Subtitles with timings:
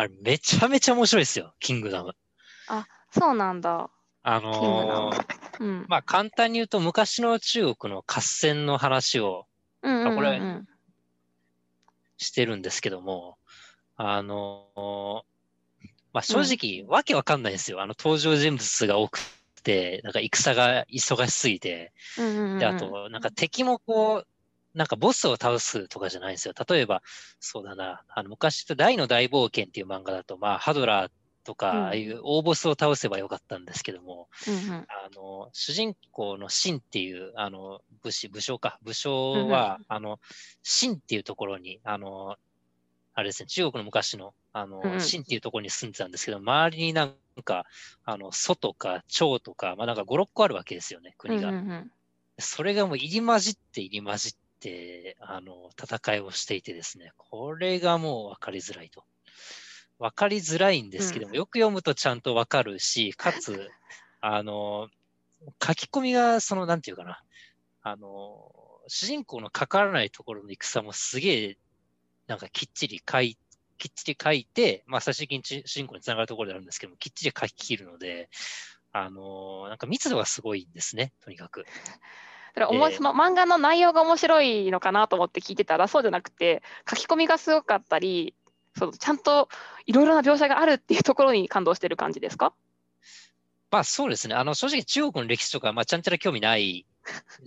[0.00, 2.14] あれめちゃめちゃ面白いですよ、キングダム。
[3.10, 3.90] そうなんだ。
[4.22, 5.24] あのー
[5.60, 5.84] うん。
[5.88, 9.46] まあ簡単に言うと昔の中国の合戦の話を
[9.82, 10.40] うんうんうんうんこれ
[12.16, 13.36] してるんですけども、
[13.96, 15.22] あのー
[16.14, 17.82] まあ正直わけわかんないんですよ。
[17.82, 19.20] あの登場人物が多く
[19.62, 24.26] て、なんか戦が忙しすぎて、うんうんうんで、あと、なんか敵もこう、
[24.74, 26.54] なんかボスを倒すとかじゃないんですよ。
[26.68, 27.02] 例えば、
[27.40, 31.10] そうだな、あの昔と大の大冒険っていう漫画だと、まあ、ハドラー
[31.44, 31.76] とか、うん。
[31.86, 34.70] ああいう大ボスを倒せばよかったんですけども、うんうん。
[34.72, 40.20] あの、主人公のシンっていう、あの、武士、武将か、武将は、あの、
[40.62, 42.36] シンっていうところに、あの、
[43.14, 45.00] あれですね、中国の昔の、あの、うんうん。
[45.00, 47.14] シンっていうところに住んでたんですけど、周りになん
[47.44, 47.64] か、
[48.04, 51.48] あの、祖とか蝶とか、まあなんか5、6個あるわけですよね、国が。
[51.48, 51.90] うんうんうん。
[52.38, 54.38] それがもう入り混じって入り混じって、
[55.20, 59.04] あの、戦いをしていてですね、これがもう分かりづらいと。
[59.98, 63.70] 分かりづらいんですけども、うんよく読むとちゃんと分かるし、かつ、
[64.20, 64.88] あの、
[65.62, 67.22] 書き込みが、その、なんていうかな、
[67.82, 68.52] あの、
[68.88, 71.58] 主人公のかからないところの戦もすげえ、
[72.26, 73.36] なんかきっちり書い
[73.80, 78.28] きっちり書いて、まあ、最終的に主主人公につながるところであるんですけども、きっちり書き切るので、
[78.92, 81.64] あのなんか密度がすごいんですね、とにかく。
[82.54, 88.34] だからおもえーその漫画の内容が面白いのかなと思って聞いてたらそうじゃなくて書き込みがすごかったり
[88.76, 89.48] そうちゃんと
[89.86, 92.52] いろいろな描写があるっていうところに感動してる感じですか？
[93.72, 94.34] まあそうですね。
[94.34, 96.86] あの、正直中国の歴史とか、まあちゃんちゃら興味ない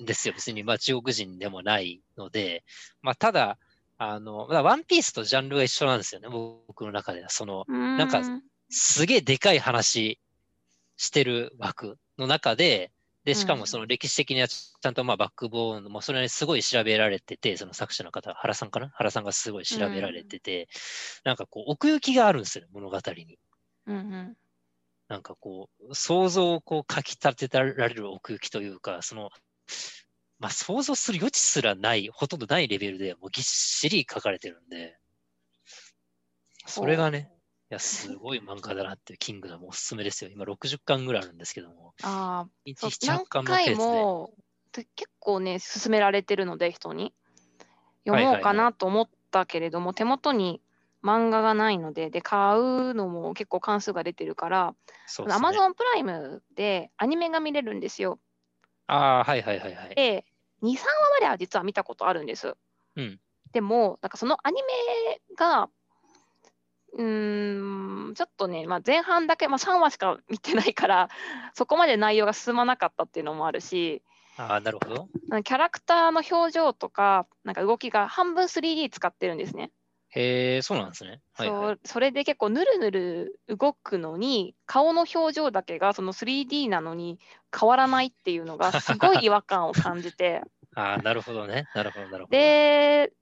[0.01, 0.33] んですよ。
[0.33, 2.63] 別に、まあ中国人でもないので、
[3.01, 3.57] まあただ、
[3.97, 6.29] あの、まあワンピースとジャンルが一緒なんですよね。
[6.29, 7.29] 僕の中では。
[7.29, 8.21] その、ななんか
[8.69, 10.17] すげえでかい話
[10.95, 12.93] してる枠の中で、
[13.23, 18.89] で、しかうんもその歴史的にはちゃんとまあバックボーン、まあそれにすごい調べられてて、その作者の方、原さんかな？
[18.89, 20.67] 原さんがすごい調べられてて、
[21.23, 23.39] なんかこう奥行きがあるんですよね、物語に。
[23.87, 24.37] うんうん。
[25.09, 29.29] なんかこう、想像をこう、かき立てられる奥行きというか、その、
[30.39, 34.97] まあ、想像する余地すらない、ほとんどないレベルでもうぎっしり書かれてるんで、
[36.65, 37.32] それがね、い
[37.73, 40.29] や、すごい漫画だなっていう、キングダムおすすめですよ。
[40.31, 43.75] 今60巻ぐらいあるんですけども、ああ1そう日何8巻のペー回スで。
[43.75, 44.33] も
[44.71, 47.13] で結構ね勧められてるので人に
[48.07, 50.61] 読もうかはいはいはなと思ったけれども、手元に
[51.03, 54.75] 漫画がないのでで買うのも結構関数が出てるから。
[55.29, 58.19] アマゾンプライムでアニメが見れるんですよ。
[58.87, 59.95] ああ、はいはいはいはい。
[59.95, 60.25] で
[60.63, 60.85] 23話
[61.15, 62.55] までは実は見たことあるんです。
[62.95, 63.19] うん
[63.51, 65.69] でもなんかそのアニメが
[66.93, 71.09] うーんちょっとね、まあ、前半だけ、まあ、3話しか見てないから
[71.53, 74.03] そこまで内容が進まなかったっていうのもあるし
[74.37, 75.07] ああ、なるほど。
[75.43, 79.71] キャラクターの表情とかなんか動きが半分 3D 使ってるんですね。
[80.09, 81.21] へえ、そうなんですね。
[81.33, 81.57] はいはい。
[81.57, 87.19] そうそれで結構ぬるぬる動くのに顔の表情だけがその 3D なのに
[87.57, 90.43] 変わらないっていうのがすごい違和感を感じて
[90.75, 91.67] ああ、なるほどね。
[91.73, 92.37] なるほど、なるほど。
[92.37, 93.13] で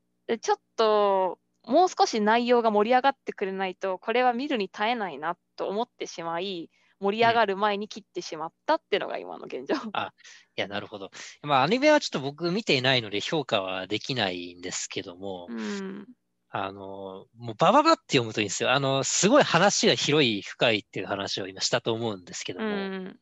[0.41, 1.39] ちょっと
[1.71, 9.73] もう少し内容が盛り上がってくれないとこれは見るに耐えないなと思ってしまい盛り上がる前に切ってしまったっていうのが今の現状。
[10.55, 11.09] いや、なるほど。
[11.41, 16.07] まあ、アニメはちょっと僕見ていないので評価はできないんですけども、うん
[16.53, 18.71] あの、もうバババって読むといいんですよ。
[18.71, 23.19] あの、すごい話が広い、深いっていう話を今したと思うんですけどうも、ん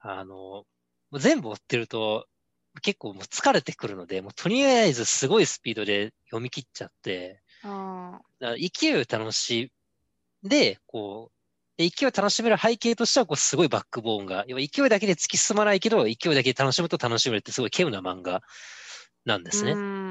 [0.00, 0.64] あの、
[1.12, 2.26] 全部追ってると、
[2.82, 8.20] 結構もう疲れてくるので、もうとりあえずすごいスピードで読み切っちゃって、あ
[8.56, 9.70] 勢いを楽し
[10.44, 18.42] んで、こう、で勢いを楽しめる背景としては、こう、すごいバックボーンが、要は勢いだけで突き進まないけど、勢いだけで楽しむと楽しめるってすごい稀有な漫画
[19.24, 19.72] なんですね。
[19.72, 20.06] うん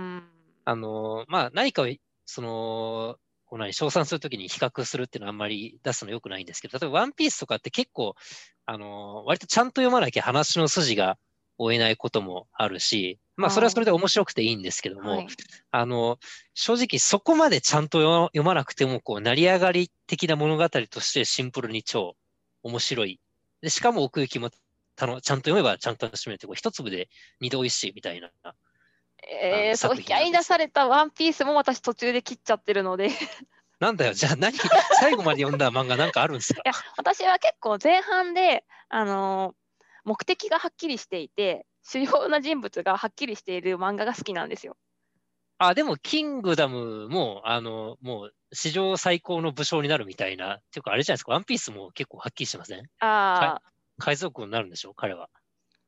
[0.66, 1.88] あの、まあ、何かを、
[2.26, 8.16] その、こう何、称賛するときに比較するっていうのはあんまり出すの良くないんですけど、例えばワンピースとかって結構、
[8.66, 11.20] あの、割とちゃんと読まなきゃ話の筋が
[11.58, 15.28] 追えないこともあるし、まあ、それはそれで面白くていいんですけども、はい。
[15.72, 16.20] あの、
[16.54, 22.16] 正直そこまでちゃんと読読まなくても、こう、成り上がり的な物語としてシンプルに超
[22.64, 23.20] 面白い。
[23.62, 24.50] で、しかも奥行きも
[24.96, 27.10] たのちゃんと読めばちゃんと楽しめるって、こう一粒で
[27.42, 28.30] 二度美味しいみたいな。
[29.28, 33.08] えー、そう引き合いに出されたワンピースも私途中で切っちゃってるので。
[33.08, 33.12] い
[33.80, 34.54] なんだよ、じゃあ何、
[35.02, 36.62] 最後まで読んだ漫画なんかあるんですか？
[36.64, 39.65] や私は結構前半で、あのー
[40.06, 44.78] 目的がはっきりしていて主要な人物がはっきりしている漫画が好きなんですよ。
[45.58, 52.90] あ、でも、キングダムも、あの、もう、史上最高の武将になるみたいな、っていうか、あれじゃないですか、ワンピースも結構はっきりしてません？
[53.00, 55.30] ああ、海賊王になるんでしょ彼は。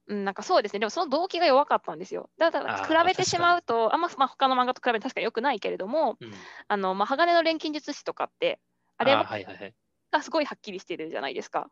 [0.08, 0.80] うん、なんかそうですね。
[0.80, 2.30] でもその動機が弱かったんですよ。
[2.38, 6.48] だから比べてしまうと、あんま、まあ、他の漫画と比べて確かに良くないけれども、うん。
[6.68, 8.60] あの、まあ、鋼の錬金術師とかって、
[8.98, 9.76] あれあはいはいはい。
[10.12, 11.72] がすごいはっきりしてるじゃないですか。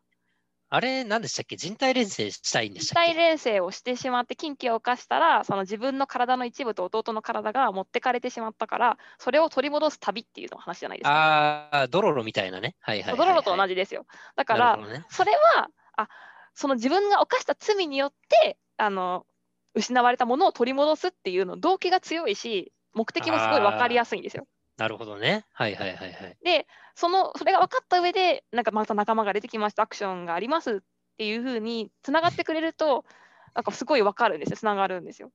[0.67, 1.55] あれ、何でしたっけ？
[1.55, 3.13] 人体錬成したいんでし身たっけ？
[3.13, 11.11] 体錬成をしてしまって禁忌を犯したらその自分の体の一部と弟の体が持ってかれてしまったからそれを取り戻す旅っていうの話じゃないですか。
[11.13, 12.75] ああ、ドロロみたいなね。
[12.81, 13.27] はいはいはい、はい。
[13.27, 14.05] ドロロと同じじですよ。
[14.35, 16.07] だから、ね、それはあ
[16.53, 18.13] その自分が犯した罪によっ
[18.43, 19.25] てあの
[19.73, 24.47] 失われたものを取り戻すっていうの動機が強いし目的もすごい分かりやすいんですよ。
[24.77, 25.45] なるほどね。
[25.53, 26.37] はいはいはいはい。
[26.43, 30.79] でそのそれが分かった上でなんかまた仲間が出てきましたアクションがありますっ
[31.17, 33.05] ていうふうにつながってくれると
[33.55, 35.31] なんかすごい分かるんですよつながるんですよ。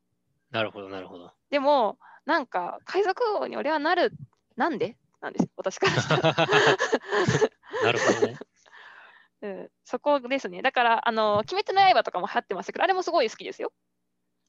[0.50, 1.32] なるほどなるほど。
[1.50, 4.12] でもなんか海賊王に俺はなる
[4.56, 4.96] なんで？
[5.20, 6.34] なんですよ私からしたら。
[7.84, 8.38] なるほどね。
[9.42, 10.60] うん、そこですね。
[10.60, 13.72] だから、あの、鬼滅の刃とかも流行ってましたけど、あれもすごい好きですよ。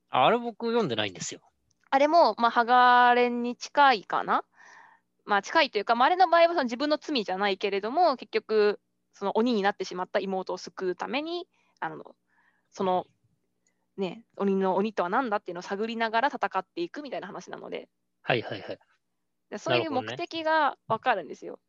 [0.10, 1.42] ああれ僕読んでないんですよ。
[1.90, 4.44] あれも、まあ、ハガレンに近いかな。
[5.26, 8.80] まあ、近いというか、まあ、あれの場合はその自分の罪じゃないけれども、結局、
[9.14, 11.48] その鬼になってしまった妹を救うために、
[11.80, 12.16] あの、
[12.72, 13.06] その、
[13.98, 17.90] ね、鬼の鬼とは何だっていうのを探りながら戦っていくみたいな話なので、
[18.24, 18.80] はいはいはい。
[19.50, 21.60] でそういう目的が分かるんですよ。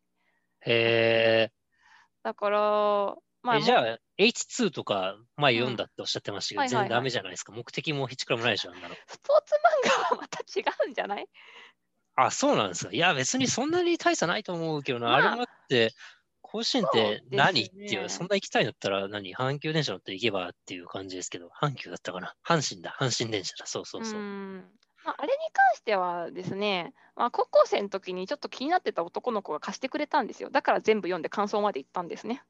[0.60, 1.50] へ
[2.22, 3.56] だから、まえ。
[3.56, 7.52] あ、えじゃあ、H2 とか前読んだっておっしゃってましたけど、はいはいはい全然ダメじゃないですか。
[7.52, 8.94] 目的もひちくらもないでしょ、あんなの。
[9.06, 11.28] スポーツ漫画はまた違うんじゃない？
[12.14, 12.92] あ、そうなんですか。
[12.92, 15.08] いや、別にそんなに大差ないと思うけどな。
[15.08, 15.92] まああれもあって、
[16.42, 19.34] 甲子園ってそうですね何っていう、そんな行きたいんだったら何？
[19.34, 23.66] 阪急電車乗って行けばっていう感じですけど、阪急だったかな阪神だ、阪神電車だ。
[23.66, 24.20] そうそうそう。
[24.20, 24.64] ん
[25.04, 30.50] まあ、あれに関してはですね、まあ、高校生の時にちょっと気になってた男の子が貸してくれたんですよ。
[30.50, 32.42] だから全部読んで感想まで言ったんですね。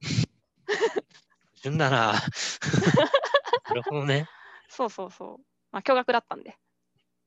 [1.63, 2.13] 順だな。
[3.69, 4.29] なるほどね。
[4.69, 5.45] そうそうそう。
[5.71, 6.59] まあ、驚愕だったんで。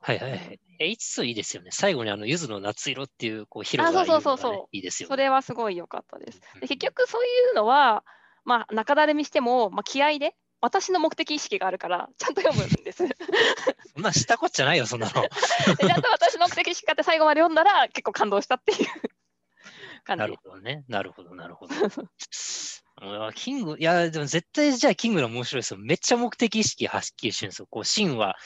[0.05, 0.59] はいはいはい。
[0.79, 1.71] H2 いいですよね。
[1.71, 5.23] 最後にあの、柚子の夏色っていう、こう、ヒロがあそうそうそうそういいですよそね。
[5.23, 6.39] れはすごい良かったです。
[6.53, 8.03] うんで結局そういうのは、
[8.43, 13.07] まあ、中だるみしても、まあ、気合で、私の目的意識があるから、ちゃんと読むんです。
[13.07, 13.15] で
[13.95, 15.13] そんなしたこっちゃないよ、そんなの。
[15.17, 18.87] ちゃんと私の目的意識があって最後まで読んだら、結構感動したっていう
[20.03, 20.83] 感なじるほどね。
[20.87, 21.73] なるほど、なるほど。
[23.01, 25.79] うんキング、いや、でも絶対じゃあキングの面白いですよ。
[25.79, 27.67] めっちゃ目的意識はっきりしてるんですよ。
[27.69, 28.37] こう、シンは、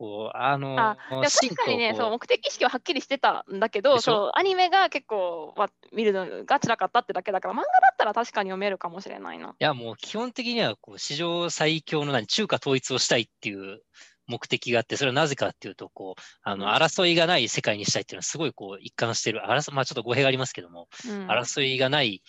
[0.00, 9.50] こう、あの、あでもシン確かにね、そう目的意識ははっきりしてたんだけど、そうアニメが結構、まあ、見るのが辛かったってだけだから、漫画だったら確かに読めるかもしれないな。
[9.50, 13.82] いや、もう基本的にはこう史上最強の何中華統一をしたいっていう
[14.26, 19.42] 目的があって、それはなぜかっていうと、こう、あの、うん争いがない世界にしたいっていうのはすごいこう一貫してる。
[19.46, 22.22] 争まあちょっと語弊がありますけども、うん、争いがない、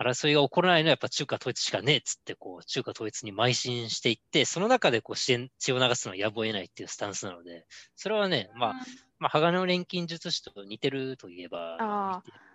[0.00, 8.76] 争いが起こらないのはやっぱ中華統一しかねえっつって、こう、中華統一に邁進していって、その中でこう支援、血を流すのはやむを得ないっていうスタンスなので、それはね、まあ、
[9.18, 11.86] まあ、鋼の錬金術師と似てるといえば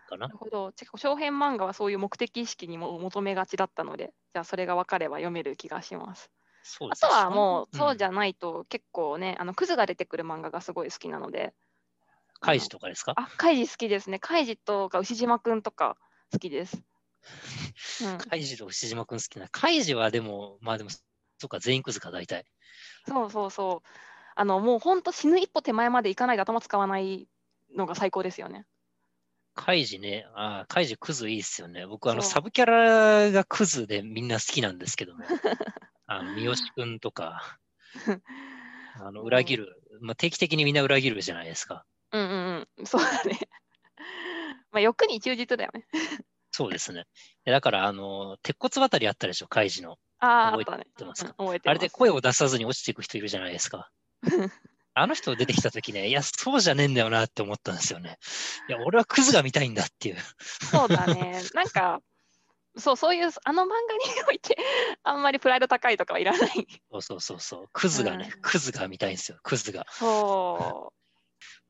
[0.06, 0.38] かななる。
[0.38, 0.72] ほど。
[0.74, 6.32] 結構長編漫画はそういう目的意識にも求めがちだったので、じゃあそれが分かれば読める気がします。
[6.90, 11.54] あとそうですねはもう、そうじゃ、ゃないと結構ね、あのクズが出てくる漫画がすごい好きなので、
[12.42, 13.14] カイジとかですか？
[13.16, 14.20] あ、カイジ好きですね。
[14.20, 15.98] カイジとか牛島くんとか
[16.32, 16.84] 好きです。
[18.04, 19.48] うん、カイジと牛島くん好きな。
[19.50, 21.02] カイジはでも、まあでも、そ
[21.46, 22.46] うか、全員クズか、大体。
[23.08, 23.88] そうそうそう。
[24.36, 27.28] あの、もう本当死ぬ一歩手前までいかないで頭使わない
[27.76, 28.66] のが最高ですよね。
[29.54, 31.86] カイジね、あーカイジクズいいっすよね。
[31.86, 35.24] 僕、あの、サブキャラがクズでみんな好きなんですけども、
[36.08, 37.60] あの、三好くんとか、
[38.96, 41.86] あの、裏切る、まあ、定期的にみんな裏切るじゃないですか。
[42.12, 42.86] うんうんうん。
[42.86, 43.40] そうだね。
[44.72, 45.86] まあ欲に忠実だよね。
[46.52, 47.06] そうですね。
[47.46, 49.98] でだから、あの、鉄骨渡りあったでしょ、カイジの。
[50.20, 51.34] ああ、あ覚えってますか？
[51.38, 53.90] うん覚えてあれで声を出さずに落ちていく人いるじゃないですか。
[54.94, 58.18] あの人出てきたときね、いや、そうじゃねえんだよなって思ったんですよね。
[58.68, 60.18] いや、俺はクズが見たいんだっていう。
[60.70, 61.42] そうだね。
[61.56, 62.02] なんか、
[62.78, 64.58] そう、そういう、あの漫画において、
[65.04, 66.68] あんまりプライド高いとかはいらない。
[66.92, 67.70] そうそうそうそう。
[67.72, 69.86] クズがね、うんクズが見たいんですよ、クズが。
[69.90, 70.92] そ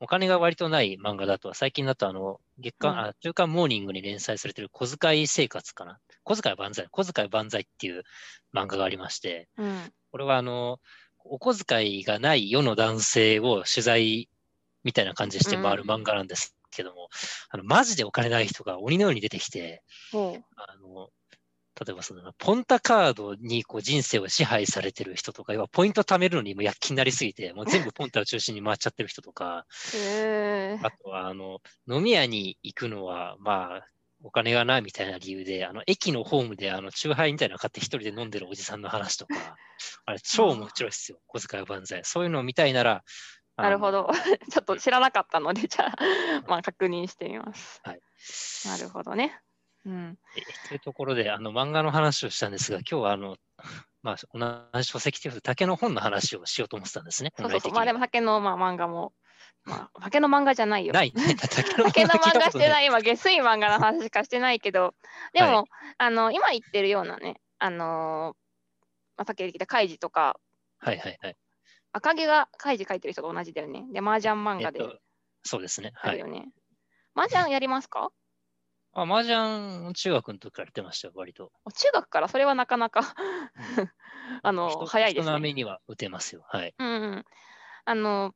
[0.03, 5.99] お金が割とない漫画だと、最近だとあの、月間、うんあ、週刊モーニングに連載されてる小遣い生活かな。
[6.23, 8.01] 小遣い万歳、小遣い万歳っていう
[8.51, 9.63] 漫画がありまして、う。
[9.63, 9.93] うん。
[10.11, 10.79] これはあの、
[11.23, 14.27] お小遣いがない世の男性を取材
[14.83, 17.09] みたいな感じでして回るうん漫画なんですけども、
[17.49, 21.09] あの、マジでお金ない人が鬼のように出てきて、もあの、
[21.83, 29.65] 例えばその、ポンタカードにこう人生を支配されてる人とか、要はポイント貯めるのにも躍起になりすぎて、もう全部ポンタを中心に回っちゃってる人とか。
[30.83, 31.59] あとは、あの、
[31.89, 33.85] 飲み屋に行くのは、まあ、
[34.23, 39.33] お金がないみたいな理由で、あの、駅のホームで、あの、チューハイみたいなの買って一人で飲んでるおじさんの話とか、
[40.05, 41.19] あれ、超面白いですよ。
[41.25, 42.01] 小遣い万歳。
[42.03, 43.03] そういうのを見たいなら、
[43.57, 43.91] なるほ。
[43.91, 44.09] ど。
[44.49, 45.95] ちょっと知らなかったので、じゃあ、
[46.47, 47.81] まあ確認してみます。
[48.67, 49.39] なるほどね。
[49.85, 50.17] うん。
[50.35, 53.37] えというところで、あの漫画の話をしたんですが、今日はあの、
[54.03, 57.31] まあ、同じ書籍ということで、竹の本の話をしようと思ってたんですね。
[57.37, 57.71] そうそう。
[57.71, 59.13] まあでも竹の、まあ、漫画も、
[59.63, 60.93] まあ、竹の漫画じゃないよ。
[60.93, 61.35] ないね。
[61.35, 62.69] 竹 の竹の漫画してい。
[62.69, 64.95] ない、今、下水漫画の話しかしてないけど、
[65.33, 68.41] でも、あの今言ってるようなね、あのー
[69.17, 70.39] まあ、さっき言ってきたカイジとか、
[70.79, 71.37] はいはいはい。
[71.93, 73.85] 赤毛がカイジ書いてる人と同じだよね。
[73.91, 74.99] で、麻雀漫画でえっと、
[75.43, 75.91] そうですね。
[75.93, 76.11] はい。
[76.11, 76.49] あるよね。
[77.13, 78.11] 麻雀やりますか？
[78.93, 81.51] あ、麻雀、中学の時からやってましたよ、割と。
[81.73, 82.27] 中学から？
[82.27, 83.15] それはなかなか
[84.43, 86.43] あの人早いですね人並みには打てますよ。
[86.47, 86.75] はい。
[86.77, 87.25] うんうん。
[87.85, 88.35] あの、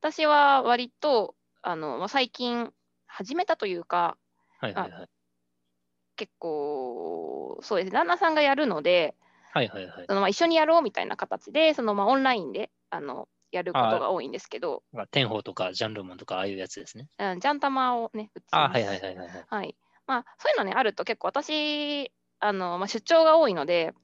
[0.00, 2.72] 私は割と、あの、まあ、最近
[3.06, 4.16] 始めたというか、
[4.60, 5.08] はいはいはい。
[6.16, 9.14] 結構、そうですね、旦那さんがやるので、
[9.52, 10.06] はいはいはい。
[10.08, 17.08] そのまあ一緒にやろうみたいな形で、そのまあオンラインであのやることが多いんですけど、まあ、天宝とかジャンルモンとかああいうやつですね。
[17.18, 19.44] うん、ジャンタマをね、打ってあはいはいはいはいはい。
[19.48, 19.76] はい。
[20.06, 23.94] まあ、そういうのね、あると結構私、あのまあ、出張が多いので、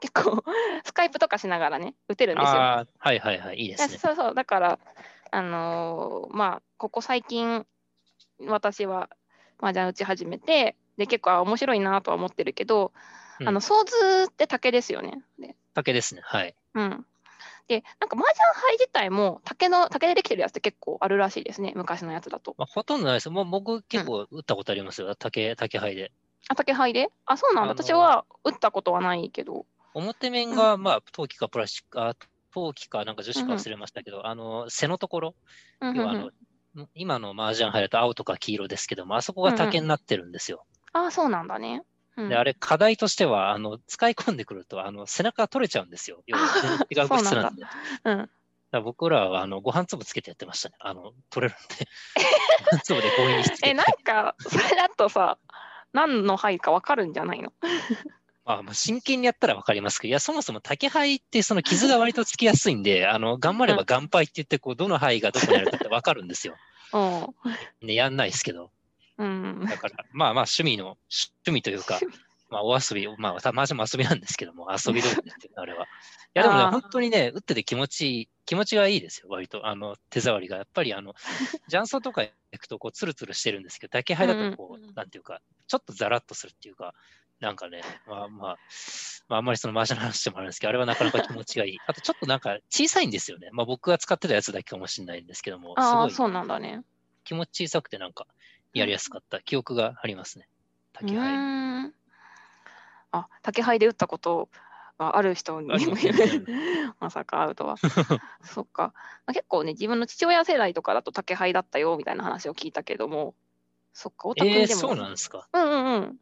[0.00, 0.42] 結構
[0.84, 2.60] スカイプとかしながらね、打てるんですよ。
[2.60, 3.58] ああ、はいはいはい。
[3.58, 3.98] いいですね。
[3.98, 4.78] そうそう、だから、
[5.30, 7.66] あのーまあ、ここ最近、
[8.40, 9.08] 私は
[9.60, 12.92] 麻雀打ち始めて、で、結構あ面白いなとは思ってるけど、
[13.40, 13.94] うんあの、ソーズ
[14.30, 15.22] って竹ですよね。
[15.38, 16.20] で、竹ですね。
[16.24, 16.54] はい。
[16.74, 17.06] うん。
[17.68, 22.54] で、なんか麻雀牌自体も竹の、竹でできてるやつって結構あるらしいですね、昔のやつだと。
[22.58, 23.30] まあ、ほとんどないです。
[23.30, 25.14] もう僕結構打ったことありますよ。
[25.14, 26.12] 竹、竹杯で。
[26.48, 27.10] あ、竹牌で？
[27.24, 27.70] あ、そうなんだ。
[27.70, 29.66] 私は打ったことはないけど。
[29.94, 32.14] 表面が、まあ、陶器かプラスチック、あ
[32.52, 35.34] 陶器かなんか樹脂か忘れましたけど、あの、背のところ、
[35.80, 36.32] うんうんうん
[36.74, 40.64] の、今の麻雀杯だと青とか黄色ですけども、あそこが竹になってるんですよ。
[40.92, 41.82] あ、そうなんだね。
[42.16, 46.22] うんで、あれ、課題としては、あの、使い込んでくると、あの、背中が取れちゃうんですよ。
[46.26, 46.44] 要は
[46.90, 47.64] 違う物質なんで。
[48.04, 48.30] うん。
[48.70, 50.76] ら僕らは、あの、ご飯粒つけてやってましたね。
[50.80, 51.86] あの、取れるんで。
[52.70, 53.74] ご飯粒で強引にしつけえ、て。
[53.74, 55.38] なんか、それだとさ、
[55.92, 57.52] 何の牌かわかるんじゃないの？
[58.44, 66.56] まあ、まあ真剣にやったらわかりますけど、いや、そもそも竹灰ってその傷が割とつきやすいんで、あの、頑張れば岩灰って言って、こう、どの灰がどこにあるかってわかるんですよ。
[66.92, 66.98] う
[67.84, 67.86] ん。
[67.86, 68.72] ね、やんないですけど。
[69.18, 69.66] うん。
[69.68, 70.98] だから、まあまあ、趣味の、
[71.44, 72.00] 趣味というか、
[72.50, 75.88] まあ、お遊び、まあ、たまにも遊びなんですけども、遊び通りですよ、あれは。
[76.34, 79.66] いや、でもね、本当にね、打ってて気持ちいい、気持ちがいいですよ、割と。
[79.66, 80.58] あの、手触りが。
[80.58, 81.14] やっぱり、あの、
[81.68, 86.94] 雀荘とか行くと、こう、ツルツルしてるんですけど、竹灰だと、こうんう、なんていうか、ちょっとザラッとするっていうか、
[87.40, 88.58] なんかね、まあまあ、
[89.28, 91.82] まあ、あんまりそのマージャンの話してもあるんですけど、あれはなかなか気持ちがいい。
[91.86, 93.48] あと、ちょっとなんか小さいんですよね。
[93.52, 96.82] まあ、僕が使ってたやつだけかもしれないんですけども、すああ、ごいそうなんだね。
[97.24, 98.26] 気持ち小さくて、なんか、
[98.74, 100.48] やりやすかった記憶がありますね。
[100.48, 101.34] う竹灰。
[101.34, 101.94] ーん。
[103.12, 104.48] あ、竹牌で打ったこと
[104.98, 105.68] がある人に
[107.00, 107.76] まさか会うとは。
[108.42, 108.94] そっか。
[109.28, 113.34] 結構ね、自分の父親世代とかだと竹牌だったよみたいな話を聞いたけども、
[113.92, 114.80] そっか、お宅えー、でも。
[114.80, 115.48] そうなんですか。
[115.52, 116.20] うんうんうん。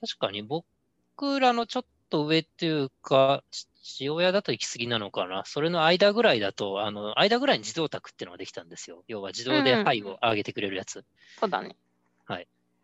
[0.00, 3.42] 確かに僕らのちょっと上っていうか、
[3.82, 5.42] 父親だと行き過ぎなのかな？
[5.44, 9.04] それの間ぐらいだと、あの、間ぐらいに自動卓っていうのができたんですよ。
[9.08, 11.04] 要は自動でうんうん牌を上げてくれるやつ。
[11.38, 11.76] そうだね。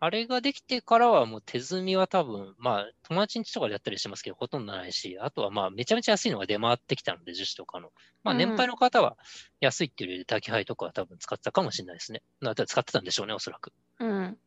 [0.01, 7.91] あれができてからはもう手積みは多分、まあ友達ん家とかでやったりしてますけど、ほとんどないし、あとはまあめちゃめちゃ安いのが出回ってきたので、樹脂とかの。
[8.23, 9.17] まあうんうん年配の方は
[9.59, 12.21] 安いっていうより滝杯とかは多分使ってたかもしれないですね。
[12.41, 13.73] だから使ってたんでしょうね、おそらく。
[13.99, 14.37] うん。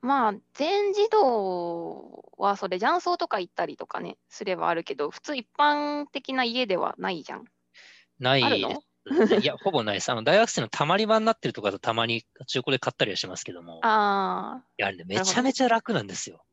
[0.00, 7.44] まあ、全自動はそれ、雀荘とか行ったりとかね、すればあるけど、普通一般的な家ではないじゃん。
[8.18, 8.82] ないあるの？
[9.40, 10.10] いや、 ほぼないです。
[10.10, 16.44] あの、大学生のたまり場になってるとかだとたまに中古で買ったりはしますけども、ああ、いや、ね、めちゃめちゃ楽なんですよ。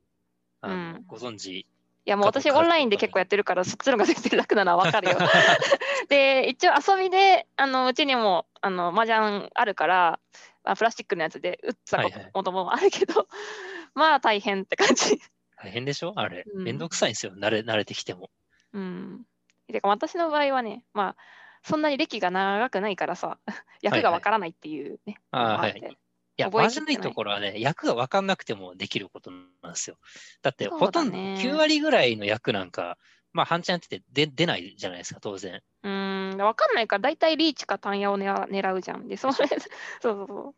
[0.63, 1.67] うんご存知。
[2.07, 5.17] いやもう私オンラインで結構やってるから、そっちの方が全然楽なのはわかるよ。
[6.07, 10.19] で、一応遊びで、あのうちにもあの麻雀あるから、
[10.63, 13.27] あプラスチックのやつで打ったこはいはいともあるけど、
[13.93, 15.19] まあ大変って感じ。
[15.57, 16.13] 大変でしょ？
[16.15, 16.43] あれ。
[16.53, 17.33] うんめんどくさいんですよ。
[17.35, 18.29] 慣れ、慣れてきても。
[18.73, 19.25] うん。
[19.67, 21.15] てか私の場合はね、まあ、
[21.63, 23.39] そんなに歴が長くないからさ、
[23.81, 25.17] 役がわからないっていうね。
[25.31, 25.97] あーのもってはい
[26.37, 29.97] いや、まずいところはね、役が分かんなくてもできることなんですよ。
[30.41, 32.97] だって、ほとんどだね9割ぐらいの役なんか、
[33.35, 35.61] まあ、半チャンやってて出出ないじゃないですか、当然。
[35.83, 39.09] うーん、わかんないから、大体リーチか単野を狙狙うじゃん。
[39.09, 39.57] で、それ、 そう
[40.01, 40.55] そうそう。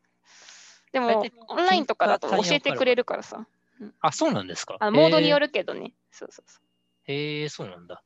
[0.92, 3.48] でもオンラインとかだと教えてくれるからさ。
[4.02, 4.78] あ、そうなんですか。
[4.80, 5.48] あのモードによる。
[5.48, 5.94] るけどね。
[6.12, 7.12] そうそうそう。
[7.12, 8.04] へえ、そうなんだ。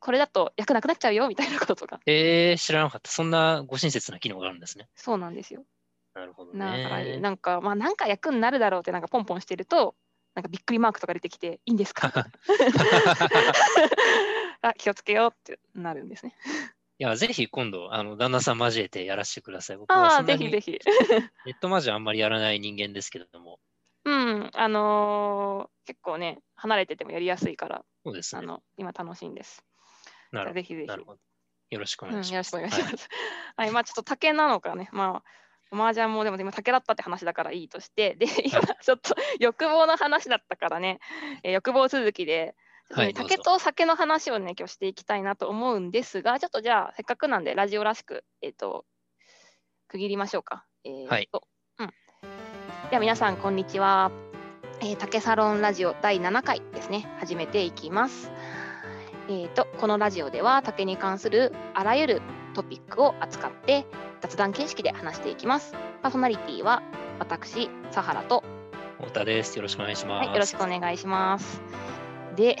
[0.00, 2.00] これだと役なくなっちゃうよみたいなこととか。
[2.06, 3.10] へえ、知らなかった。
[3.10, 4.88] そんなご親切な機能があるんですね。
[4.96, 5.64] そうなんですよ。
[6.14, 7.20] なるほどだから、ね。
[7.20, 9.94] なんか、まあ、なんか役になるだろうって、なんかポンポンしてると、
[10.34, 12.12] なんかびっくりマークとか出てきて、いいんですか？
[14.62, 16.34] あ気をつけようってなるんですね。
[17.00, 19.76] いや、ぜひ今度、あの、旦那さん交えてやらせてください。
[19.76, 20.72] 僕はぜひぜひ。
[21.46, 23.60] ネットマジあんまりやらない人間ですけれども、
[24.04, 28.40] うん、あのー結構ね、離れててもやりやすいから、そうですね。
[28.40, 29.64] あの今楽しいんです。
[30.32, 30.88] なるほじゃあぜひぜひ。
[31.70, 32.56] よろしくおうん、よ願いします。
[32.56, 33.08] ろしくお願いします。
[33.56, 35.30] はい、まあちょっと竹なのかね、まあ、
[35.70, 40.98] 麻雀もでも今竹だったって話だからいいとして、で、今ちょっと欲望の話だったからね、
[41.42, 42.54] えー欲望続きで、
[43.14, 48.86] 竹と酒の話をね、今日していきたいなと思うんですが、ちょっとじゃあ、せっかくなんで、ラジオらしく、えっ、と、
[49.88, 50.64] 区切りましょうか。
[50.84, 51.42] えーはいと
[51.78, 51.86] うん。
[52.90, 54.10] では皆さん、こんにちは。
[54.80, 58.30] えー、竹サロンラジオ第7回ですね、始めていきます。
[59.30, 62.22] えー、とこのラジオでは竹に関するあらゆる
[62.54, 63.84] トピックを扱って
[64.22, 65.74] 雑談形式で話していきます。
[66.02, 66.82] パーソナリティは
[67.18, 68.42] 私、サハラと、
[68.98, 69.56] 太田です。
[69.56, 70.26] よろしくお願いします。
[70.26, 71.60] はい、よろしくお願いします。
[72.36, 72.56] で、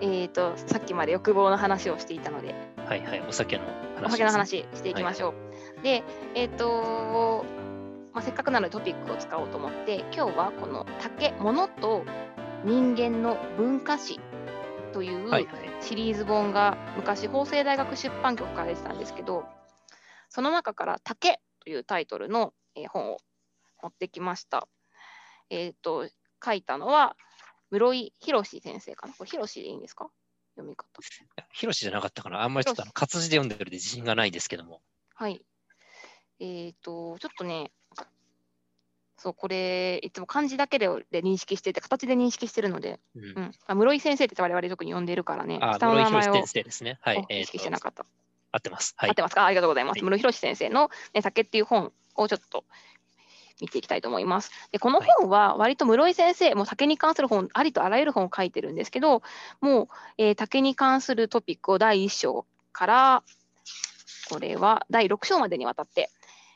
[0.00, 2.54] えー、とさっきまで欲望の話をしていたので、
[2.86, 3.22] はいはい。
[3.28, 3.64] お酒の
[3.96, 4.30] 話、お酒の。
[4.30, 5.34] 話していきましょ
[5.80, 5.82] う。
[5.82, 6.04] で、
[6.36, 7.44] えっ、と、
[8.12, 12.04] まあ、せっかくなのでトピックを使おうと思って、今日はこの竹、物と
[12.64, 14.20] 人間の文化史
[14.92, 15.30] という。
[15.80, 19.44] シリーズ本が昔法政大学出版局から出てたんですけど
[20.28, 23.18] その中から「竹」というタイトルの、えー本を
[23.82, 24.68] 持ってきました。
[25.50, 26.08] えっ、と
[26.44, 27.16] 書いたのは
[27.70, 29.14] 室井博先生かな？
[29.14, 30.08] これ博でいいんですか？
[30.54, 30.86] 読み方。
[31.52, 32.42] ヒロシじゃなかったかな。
[32.42, 34.82] あんまりちょっとあの活字で読んでるんで自信がないですけども。
[35.16, 35.44] はい。
[36.38, 37.72] えっ、とちょっとね
[39.22, 46.98] そうこれいつも漢字だけでで認識してて形で認識してるので、うんうん、あ室井先生って我々特に呼んでるからねあ、下の名前をね。
[47.00, 48.04] はい意識してなと、かった。
[48.50, 48.94] 合ってます。
[48.96, 49.22] はい合って。
[49.22, 49.46] ますか？
[49.46, 49.98] ありがとうございます。
[49.98, 52.64] はい室井博先生の、ね、竹っていう本をちょっと
[53.60, 54.50] 見ていきたいと思います。
[54.72, 59.22] でこのはい本は割と室井先生、もう竹に関する本、ありとあらゆる本を書いてるんですけど、
[59.60, 59.88] もう、
[60.18, 63.22] えー竹に関するトピックを第1章から、
[64.28, 66.10] これは第6章までにわたって、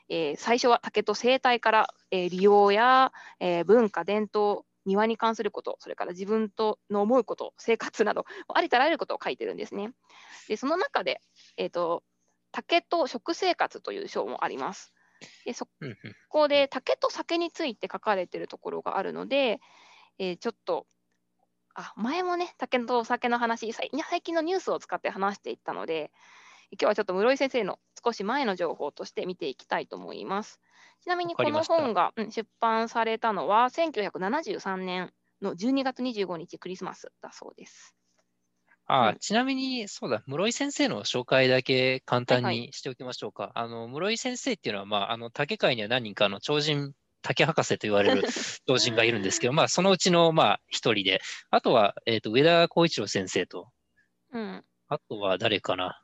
[0.08, 9.92] えー最初は竹と生態から、えー利用や、えー文化、伝統、庭に関すること、それから自分との思うこと、生活など、ありとあらゆることを書いてるんですね。
[10.48, 11.20] で、その中で、
[11.56, 12.02] えーと、
[12.52, 14.92] 竹と食生活という章もあります。
[15.44, 15.66] でそ
[16.28, 19.60] こで竹と酒について書かれているところがあるので、
[20.18, 20.86] えーちょっと
[21.74, 23.90] あ前もね竹とお酒の話最
[24.22, 26.10] 近のニュースを使って話していったので
[26.72, 30.60] 今日はちょっと室井先生の少し前の情報として見ていきたいと思います。
[31.02, 37.94] ちなみにこの本が、うん出版されたのは1973年の12月25日クリスマスだそうです。
[38.86, 43.52] あ、うんちなみに、そうだ、室井先生の紹介だけ簡単はいにしておきましょうか。
[43.54, 48.22] あの、室井先生っていうのは、まあ、あの、竹界には何人かの超人、竹博士と言われる
[48.66, 53.72] 超人がいるんですけど、まあ、そのうちの、まあ、一人で、あとは、えっ、と、上田浩一郎先生と、
[54.32, 56.00] うん、あとは誰かな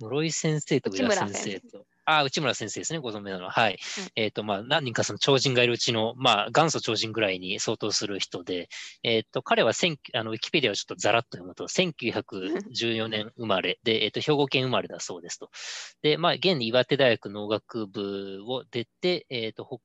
[0.00, 1.86] 室井先生と上田先先生と。
[2.06, 3.50] あ、内村先生ですね、ご存命なのは。
[3.50, 3.78] はい。
[3.98, 8.68] うんえっ、と、まあ、何人かその超人がいるうちの、まあ、元祖超人ぐらいに相当する人で、
[9.02, 15.50] えっ、と、彼は1000あの、ウィキペディアをちょっとざらっと読むと、1914年生まれで、 えっ、と、兵庫県生まれだそうですと。
[16.02, 19.78] で、まあ、現に岩手大学農学部を出て、えっ、と、北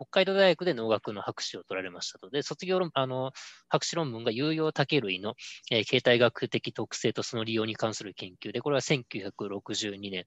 [0.00, 2.30] 北海道大学で農学の博士を取られましたと。
[2.30, 3.32] で、卒業論、あの、
[3.68, 5.34] 博士論文が有用竹類の
[5.70, 10.26] えー形態学的特性とその利用に関する研究で、これは1962年。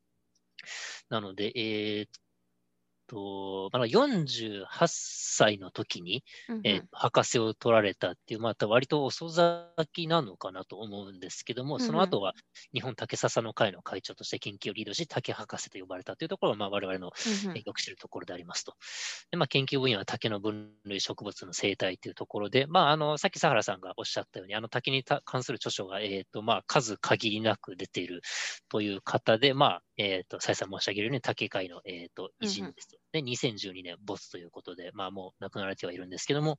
[1.09, 2.11] なので、えーっ
[3.13, 6.67] と、まだ48歳の時に、うんうん。
[6.67, 12.33] えー博士を取られたっていう、また割と遅咲きなのかなと思うんですけども、その後は
[12.73, 17.57] 日本竹笹の会の会長として研究をリードし、竹博士と呼ばれたというところが、まあ、我々のうんうん。
[17.57, 18.75] えーよく知るところでありますと。
[19.31, 28.21] でまあ、研究分野は竹の分類植物の生態というところで、まあ、あのさっき佐原さんがおっしゃったように、あの竹にた関する著書が、えーとまあ、数限りなく出ている
[28.69, 32.97] という方で、まあえー、と再三申し上げるように竹界の、えー、と偉人ですと。
[33.11, 36.57] で、2012年没ということで、まあ、もう亡くなられてはいるんですけども、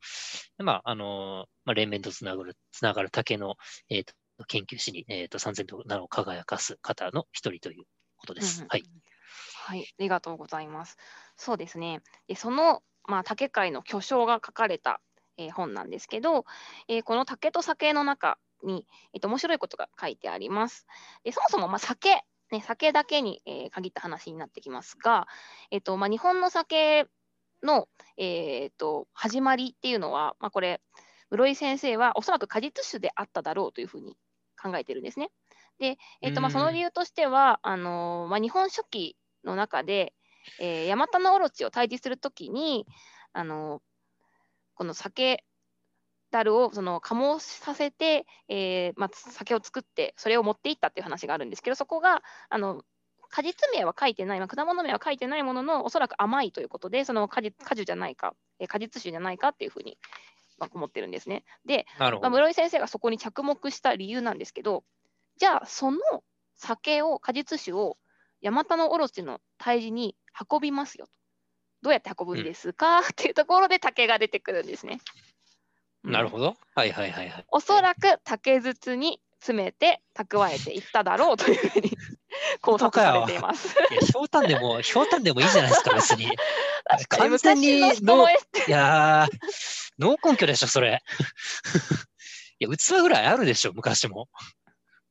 [0.59, 3.57] でまああのまあ、連綿とつながるつながる竹の、
[3.89, 4.15] えー、と
[4.47, 7.85] 研究史に、えー、と三千と名を輝かす方の一人という
[8.17, 8.59] ことです。
[8.59, 8.83] うんうんはい。
[9.67, 10.97] はい、ありがとうございます。
[11.37, 12.03] そうですね。
[12.29, 15.01] でその、まあ、竹界の巨匠が書かれた、
[15.37, 16.45] えー本なんですけど、
[16.89, 20.87] えーこの竹と酒の中に、えっと面白いことが書いてあります。
[21.25, 22.23] でそもそも、まあ、酒、
[22.55, 25.27] ね、酒だけに、えー限った話になってきますが、
[25.71, 27.07] えっとまあ、日本の酒
[27.63, 30.81] の、えーっと始まりっていうのは、まあ、これ、
[31.31, 34.17] 室井先生はおそらく果実酒であっただろうというふうに
[34.61, 35.31] 考えてるんですね。
[35.79, 40.15] で、えっとまあ、その理由としては、あのーまあ、日本書紀の中で、
[40.61, 42.87] えー、ヤマタノオロチを退治するときに、
[43.33, 43.83] あのー
[44.77, 45.45] この酒
[46.35, 52.83] 樽をその醸させて、えーまあ、酒を作ってそれを持っていったっていう話があるんですけどそこがあの
[53.31, 59.97] 果実名は書いてない、まあ、果物名は書いてないもののおそらく甘いということでその果実果樹じゃないか、えー果実酒じゃないかっていうふうに、
[60.59, 61.45] まあ、思ってるんですね。
[61.67, 62.31] で、まあ。
[62.31, 64.85] 室井先生がそこに着目した理由なんですけど
[65.37, 65.99] じゃあその
[66.57, 67.97] 酒を果実酒を
[68.41, 70.17] ヤマタノオロチの胎児に
[70.51, 71.13] 運びますよと。
[71.83, 75.01] どうやって運ぶんですか、っていうところで竹が出てくるんですね。
[76.05, 76.57] うんなるほど。
[76.75, 77.45] はいはいはいはい。
[77.51, 81.91] おそらく竹筒に詰めて蓄えていっただろうというふうに
[82.61, 83.69] 考察されています。
[83.91, 86.29] いや、ひょうたんでも、ひょうたんでもいいじゃないですか、別に。
[87.09, 89.39] 完全に昔の人のエスやー、
[89.99, 91.03] ノー根拠でしょ、それ。
[92.59, 94.29] いや、器ぐらいあるでしょ、昔も。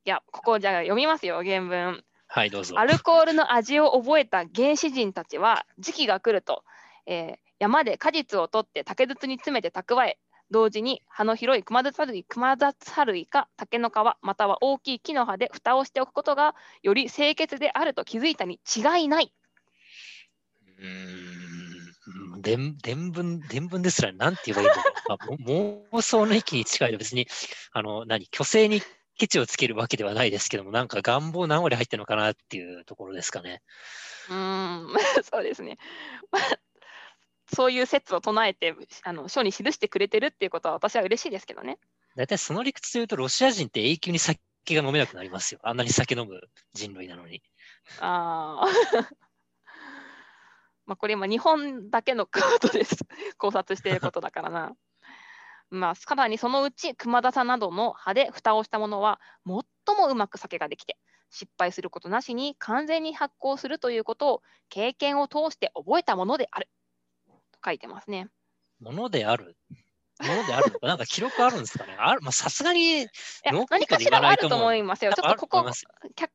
[0.06, 2.04] いや、ここじゃあ読みますよ、原文。
[2.28, 2.78] はい、どうぞ。
[2.78, 6.64] アルコールの味を覚えた原始人たちは時期が来ると、
[7.06, 10.18] えー山で果実を取って竹筒に詰めて蓄え
[10.54, 19.34] 同時に葉の広いクマザツ類クマザツ類か竹の皮または大きい木の葉で蓋をしておくことがより清潔であると気づいたに違いない。
[20.78, 24.94] うーん、伝伝文、伝文ですらなんて言えばいいんだろう。
[25.10, 27.28] まあ、も妄想の域に近いの別に、
[27.72, 28.82] あの、何、虚勢に
[29.18, 33.62] ケチをつけるわけではないですけども、なんか願望何割入ってるのかなっていうところですかね。
[34.30, 34.88] うーん
[35.24, 35.78] そうですね。
[37.54, 41.78] まあそういう説を唱えてあの書に記してくれてるっていうことは私は嬉しいですけどね。
[42.16, 44.40] 大体その理屈で言うと、ロシア人って永久に酒
[44.70, 45.60] が飲めなくなりますよ。
[45.64, 46.42] あんなに酒飲む
[46.74, 47.42] 人類なのに。
[48.00, 48.68] あ あ。
[50.86, 52.98] まあこれ今日本だけのことです。
[53.38, 54.76] 考察していることだからな。
[55.70, 60.98] まあさらにそのうち熊田さなどの葉で蓋をしたものは最もうまく酒ができて
[61.32, 66.70] 失敗することなしに完全に発酵するということを経験を通して覚えたものである。
[67.64, 68.28] と書いてますね。
[68.80, 69.56] ものである？
[70.22, 71.96] ものであるのか、なんか記録あるんですかね？
[71.98, 73.08] あるまあ、さすがに、
[73.70, 75.14] 何かしらはあると思いますよ。
[75.14, 75.66] ちょっとここ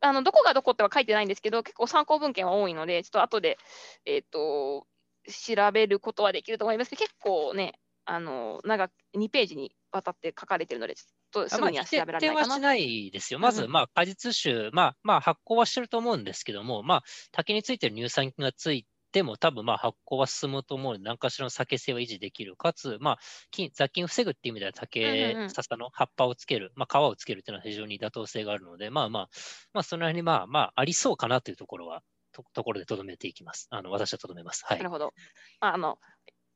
[0.01, 3.59] あのどこがどこっては書いてないんですけど、結構参考文献は多いので、ちょっと後で、
[4.05, 4.87] えっと
[5.29, 12.55] 調べることはできると思いますけど、結構ね、あの長く2ページにわたって書かれてるので、ちょっとすあまあ、ぐには調べられないかな。
[12.55, 13.39] はしないですよ。
[13.39, 18.89] まず、まあ、果実酒、まあ、まあ、発酵はしてると思うんですけども、まあ、竹についてる乳酸菌がついて
[19.23, 22.57] も、多分、まあ、発酵は進むと思うので、何かしらの酒性は維持できる。
[22.57, 23.19] かつ、まあ、
[23.51, 29.29] 菌雑菌を防ぐっていう意味では、竹、うんうんうん笹の葉っぱをつける、まあ、皮をつけるっていうのは非常に妥当性があるので、まあまあ、
[29.73, 33.67] まあ、その辺に、まあまあ、ありそうかなというところは、とところでとどめていきます。
[33.71, 34.65] あの、私はとどめます。
[34.67, 34.91] はいなる。
[34.91, 35.15] ほど。
[35.61, 35.99] まあ、あの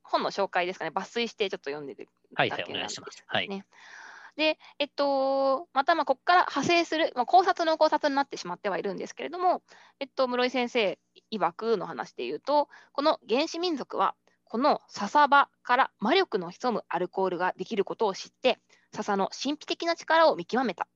[0.02, 3.24] 本の紹介ですかね、抜粋してちょっと読んでるはい、はい、おだけなんで願いします。
[3.26, 3.48] はい。
[3.48, 3.64] ね
[4.36, 9.62] で、えっと、またまあここから派生する、まあ、考察の考察になってしまってはいるんですけれども、
[10.00, 10.98] えっと、室井先生
[11.30, 14.14] 曰くの話で言うと、この原始民族は、
[14.44, 18.58] この笹場から魔力の潜むアルコールができることを知って、
[18.94, 20.88] 笹の神秘的な力を見極めた。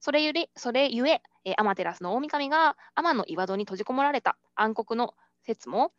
[0.00, 5.92] それゆりそれゆえ、えーアマテラスの大神が天の岩戸に閉じこもられた暗黒の説も、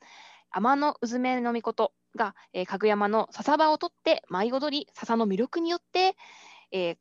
[0.51, 6.15] 天のうずめの御事が、えー、かぐ山の笹場を取って舞い踊り、笹の魅力によって、
[6.71, 6.97] えー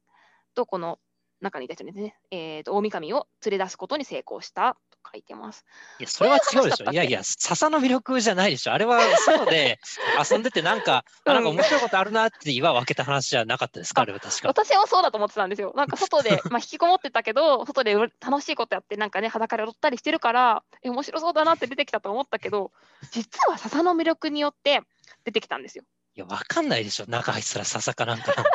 [0.54, 0.98] とこの
[1.40, 5.64] 中にいた人ですね、えーと大神を連れ出すことに成功したと書いてます。
[6.00, 6.90] いや、それは違うでしょ。
[6.90, 8.72] いやいや、笹の魅力じゃないでしょ。
[8.72, 9.78] あれは外で
[10.30, 14.48] 遊んでて、なんか、あなんか面白いことあるなって岩を開けた話じゃなかったですか、あれは確か。
[14.48, 15.72] 私はそうだと思ってたんですよ。
[15.76, 22.72] なんか外で、 まあ、引きこもってたけど、外でう楽しいことやって、なんかね、裸で踊ったりしてるから、え面白そうだなって出てきたと思ったけど、
[23.12, 24.82] 実は笹の魅力によって
[25.24, 25.84] 出てきたんですよ。
[26.14, 27.06] いや、わかんないでしょ。
[27.06, 28.50] 中入ってたら笹かなんかなんて。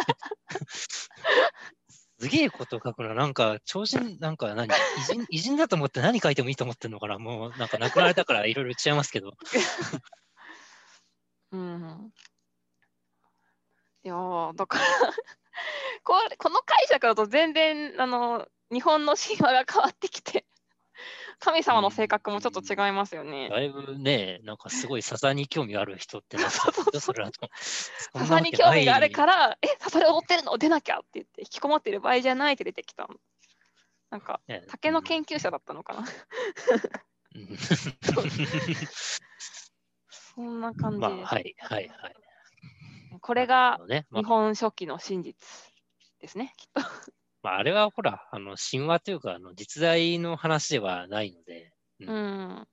[2.20, 4.72] すげえこと書くのは、なんか、超人、なんか何、偉
[5.06, 7.20] 人、 偉人だと思って何書いてもいいと思ってんのかな？
[7.20, 9.34] もう、なんか亡くなられたからいろいろ言っちゃいますけど。
[11.52, 12.14] うん。
[14.06, 14.86] いやーだから
[16.04, 20.46] これ、この解釈だと全然、あの、日本の神話が変わってきて、
[21.40, 23.50] 神様の性格もちょっと違いますよね。
[23.50, 27.50] だいぶね、なんかすごい笹に興味ある人ってなったんですよ、それだと。
[28.16, 30.58] 笹に興味があるから、え、笹で踊ってるの？
[30.58, 33.16] 出なきゃって言って、引きこもってる場合じゃないって出てきたの。
[34.10, 36.06] なんか、ら、竹の研究者だったのかな。
[37.36, 37.58] うん
[40.36, 41.12] そんな感じまあ。
[41.26, 42.16] はい、はい、はい。
[43.22, 43.80] これが
[44.12, 45.36] 日本書紀の真実
[46.20, 46.82] ですね、きっと。
[47.44, 52.68] まあ、あれはほら、あの神話というかあの実在の話ではないので、うんうん。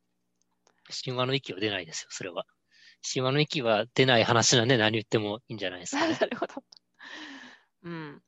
[1.05, 2.47] 神話の域は出ないですよ、それは。
[3.03, 6.27] 神話の域は出ない話なんで何言ってもいいんじゃないですか、ね な。
[6.27, 6.63] るほど。
[7.83, 8.23] うん。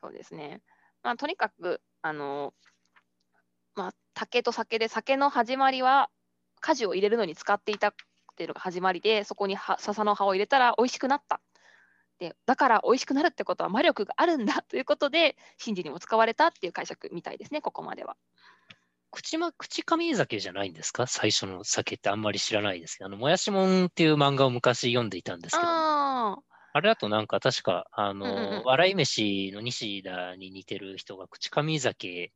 [0.00, 0.62] そうですね。
[1.02, 2.54] まあ、とにかく、あの、
[3.74, 6.10] まあ、竹と酒で、酒の始まりは、
[6.60, 7.94] 果樹を入れるのに使っていたっ
[8.36, 11.40] ていうのが始まりで、そこには笹の葉を入れたら美味しくなったっ
[12.20, 18.16] でだから美味しくなるってことは魔力があるんだ ということで神事にも使われたっていう解釈みたいですねここまでは。
[19.10, 21.06] 口ま、口上酒じゃないんですか？
[21.08, 28.64] 最初の酒ってあんまり知らないですけど、あの、もやしもんっていう漫画を昔読んでいたんですけど、ああれだとなんか確か、あの、うんうんうん。
[28.64, 32.30] 笑い飯の西田に似てる人が口上酒うん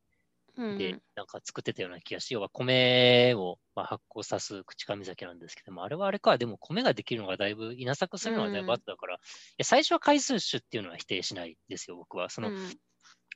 [0.70, 9.18] でなんか作ってたような気がして、要は米をまあ発酵さす口上酒なんですけども、あれはあれか、でも米ができるのがだいぶ、稲作するのがだいぶ後だから、い
[9.58, 12.30] や最初は回数種っていうのは否定しないですよ、僕は。
[12.30, 12.78] その、うん。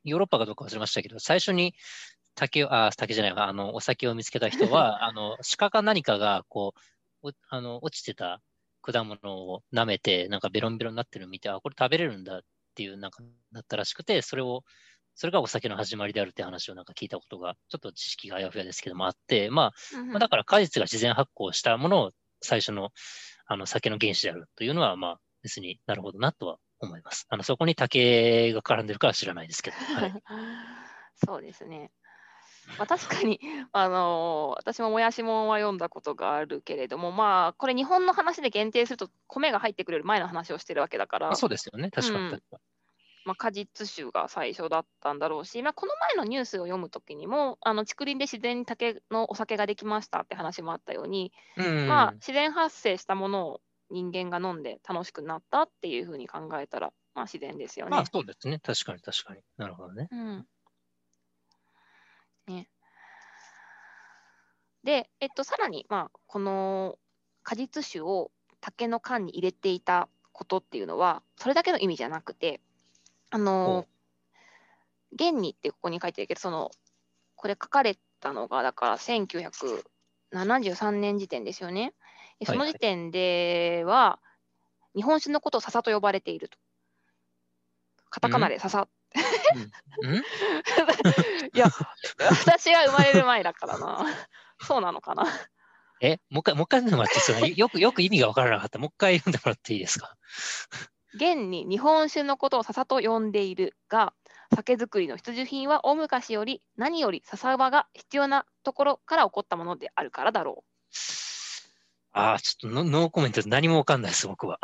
[0.05, 1.75] ヨーロッパかどうか忘れましたけど、最初に
[2.35, 6.75] 竹を、あ、竹じゃないわ、あの、お酒を見つけた人は、 あの、鹿か何かが、こ
[7.23, 8.43] う、おあの、落ちてた
[8.83, 9.19] 果物
[9.53, 12.43] を舐めて、なんかベロンベロンになってるのを見て、あ、これ食べれるんだっ
[12.75, 14.65] ていう、なんか、だったらしくて、それを、
[15.19, 22.91] それがお酒の始まりであるって話をなんか聞いたことが、ちょっと知識があやふやですけどもあって、まあ、うんまあだから果実が自然発酵したものを最初の
[23.49, 27.27] あの酒の原子であるというのは、まあ別になるほどなとは思います。
[27.31, 29.77] あのそこに竹が絡んでるかは知らないですけど。
[29.99, 30.15] はい、
[31.27, 31.91] そうですね。
[32.79, 33.41] まあ、確かに、
[33.73, 41.91] あのー私ももやしもんは読んだことがあるけれども、まあ、これ日本の話で限定すると米が入ってくれる前の話をしてるわけだからあ、そうですよね。
[41.91, 42.43] 確かにうん
[43.29, 51.33] まあ、果実酒が最初だったんだろうし、まあ、この前のニュースを読むときにも、あの竹林で自然に竹のお酒ができましたって話もあったように、に。
[51.57, 51.89] うん。
[51.89, 53.61] まあ、自然発生したものを
[53.91, 57.91] 人間が飲んで楽しくなったっていうふうに考えたら、まあ、自然ですよね。
[57.91, 58.59] まあそうですね。
[58.59, 59.41] 確かに確かに。
[59.57, 60.09] なるほどね。
[60.11, 60.47] うん。
[62.47, 62.69] ね。
[64.85, 66.99] で、えっと、さらに、まあ、この
[67.43, 72.61] 果実酒を竹の缶に入れていたことっていうのは、それだけの意味じゃなくて、
[73.31, 73.87] あの
[75.13, 76.71] 現にってここに書いてるけど、その、
[77.35, 81.95] これ書かれたのが、だから1973年時点ですよね。
[82.41, 84.21] でそのはいはい時点では、
[84.95, 86.59] 日本酒のことを笹と呼ばれていると。
[88.11, 88.89] カタカナで笹
[90.03, 90.11] うん。
[90.11, 90.17] うん
[91.55, 91.67] いや、
[92.47, 94.07] 私が生まれる前だからな。
[94.61, 95.27] そうなのかな。
[96.01, 98.79] え、もう一回、もう一回読んでもらっていいですかよく、よく意味がわからなかった。
[98.79, 100.17] もう一回読んでもらっていいですか？
[101.15, 104.15] 現に日本酒のことを笹と呼んでいるが、
[104.55, 110.65] 酒造りの必需品は大昔より何より笹場が必要なところから起こったものであるからだろ
[112.13, 114.59] ああ、ちょっとノノーコメントで何もわかんないです、僕は。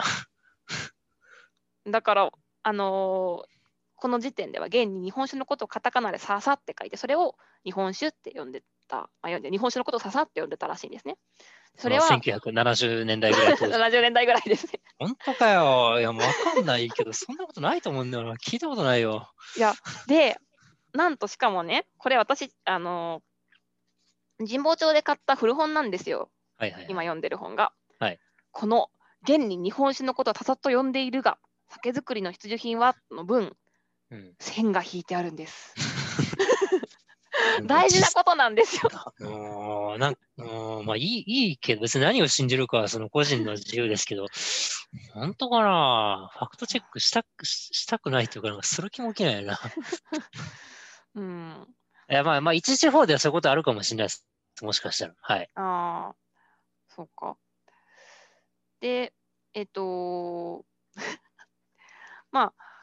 [1.87, 1.91] う。
[1.91, 2.31] だから、
[2.63, 3.55] あのー
[3.97, 11.17] この時点では現に日本酒のことをカタカナで笹って書いて、それを日本酒って呼んでた、まあ、日本酒のことを笹って呼んでたらしいんですね。
[11.77, 13.73] それはの1970年代ぐらい当時。
[13.75, 14.81] 70年代ぐらいですね。
[14.99, 15.99] 本当かよ。
[15.99, 18.35] いや、もうわかんないけど、そんなことないと思うんだよな。
[18.35, 19.33] 聞いたことないよ。
[19.57, 19.75] いや、
[20.07, 20.39] で、
[20.93, 23.35] なんとしかもね、これ私、あのー
[24.37, 26.29] 神保町で買った古本なんですよ。
[26.59, 26.91] はいはい、はい。
[26.91, 27.73] 今読んでる本が。
[28.01, 28.19] はい
[28.51, 28.89] この、
[29.23, 32.95] 現に日本酒のことをたさっと呼んでいるが、酒造りの必需品は？
[33.11, 33.57] の分、
[34.11, 35.75] うん、線が引いてあるんです。
[37.67, 38.91] 大事なことなんですよ。
[39.21, 44.27] うんなんうんまあいい、いいけど、別に何を信じるかはその個人の自由ですけど、
[45.13, 46.31] 本当かな？
[46.33, 49.59] ファクトチェックしたくししたくないというか、なんかする気も起きないな。
[51.15, 51.67] うん。
[52.11, 54.27] いや、まあ、まあ、一地方ではそういうことあるかもしれないです。
[54.63, 55.15] もしかしたら。
[55.21, 55.51] はい。
[55.55, 56.17] ああ、
[56.89, 57.37] そうか。
[58.81, 59.15] で、
[59.55, 60.65] えっと、
[62.31, 62.74] まあ、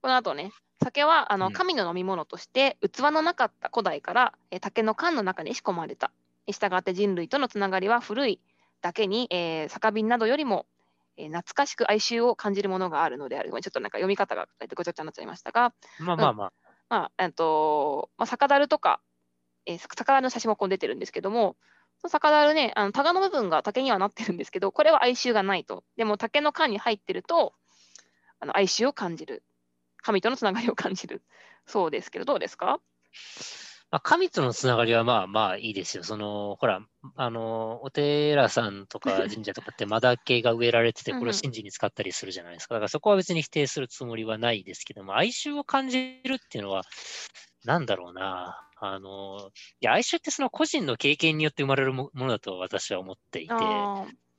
[0.00, 6.10] この後ね、酒はあのうん神の飲み物として器のなかった古代から、えー竹の缶の中に仕込まれた。
[6.50, 8.40] したがって人類とのつながりは古い
[8.80, 10.66] だけに、えー酒瓶などよりも、
[11.16, 13.50] えー懐かしく哀愁を感じるものがあるのである。
[13.50, 16.52] ちょっとなんか読み方がえっとごちゃごちゃになっちゃいましたが、まあまあまあ。
[16.90, 19.00] まあ、えっと、まあ、酒樽とか、
[19.66, 21.56] えー、酒樽の写真もここに出てるんですけども、
[22.06, 25.84] 酒樽ね、あの、タガの部分が竹にはなってるんですけど、これは哀愁がないと。
[25.96, 27.52] でも、竹の缶に入ってると、
[28.40, 29.42] あの哀愁を感じる。
[30.02, 31.22] 神とのつながりを感じる。
[31.66, 32.80] そうですけど、どうですか？
[33.90, 36.02] まあ、神とのつながりはまあまあいいですよ。
[36.04, 36.80] その、ほら、
[37.16, 42.74] あの、お寺さんとか 神社とかってマダ系が植えられてて、これを神事に使ったりするじゃないですか。
[42.74, 46.82] だからそこは別に否定するつもりはないですけども、哀愁を感じるっていうのは、
[47.64, 48.56] なんだろうな。
[48.80, 53.90] あの、いや、哀愁ってその個人の経験によって生まれるもものだと私は思っていて、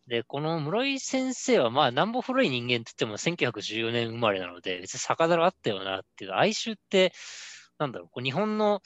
[0.09, 7.13] で、この室井先生は、まあ、なんぼ古い人間って言っても1914年生まれなので、別に酒樽あったよなっていう、哀愁って、
[7.77, 8.81] なんだろう、こう日本の、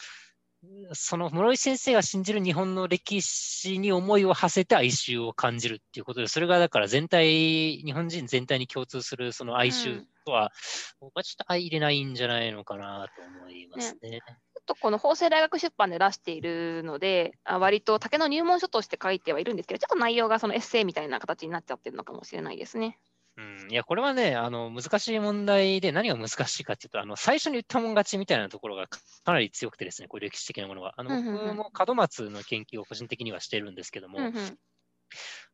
[0.92, 10.52] その室井先生が信じる日本の歴史に思いを馳せて哀愁を感じるっていうことで、それがだから全体、日本人全体に共通するその哀愁とは、
[11.00, 14.12] 僕はちょっと相入れないんじゃないのかなと思いますね。
[14.12, 23.00] ちょっとこの法政大学出版で出しているので、あ割と竹の入門書として書いてはいるんですけど、ちょっと内容がそのエッセイみたいな形になっちゃってるのかもしれないですね。
[23.36, 30.94] うん、いや、これはね、あの、難しい問題で、何が難しいかっていうと、あの、最初に言ったもん勝ちみたいなところがかなり強くてですね、こう歴史的なものは。
[30.98, 34.58] あの、うんうんうん僕も門松の研究を個人的にはしてるんですけども、うんうん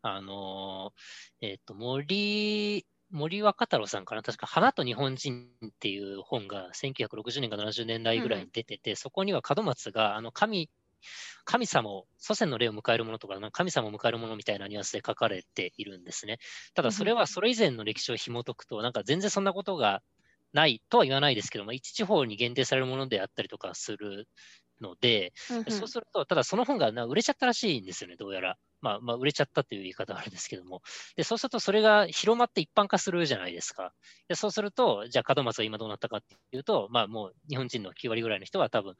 [0.02, 4.22] あのーえっ、と、森、森若太郎さんかな？
[4.22, 10.69] 確か、花と日本人っていう本が1960年か70年代ぐらいに出てて、そこには門松が、あの、神、
[11.45, 16.38] 神様を、祖先の霊を迎えるものとか、なんか神様を迎えるものみたいなニュアンスで書かれているんですね。
[16.76, 20.04] ただ、それはそれ以前の歴史を紐解くと、なんか全然そんなことが
[20.54, 24.28] ないとは言わないですけども、一地方に限定されるものであったりとかする
[24.82, 28.58] ので、うんうんそうすると、ただその本がな売れちゃったらしいんですよね、どうやら。
[28.81, 30.81] まあ、まあ、売れちゃったという言い方はあるんですけども。
[31.15, 33.93] で、そうするとそれが広まって一般化するじゃないですか。
[34.27, 38.95] でそうすると、じゃあ門松は今どうなったかっていうと、まあもう日本人の9割ぐらいの人は多分、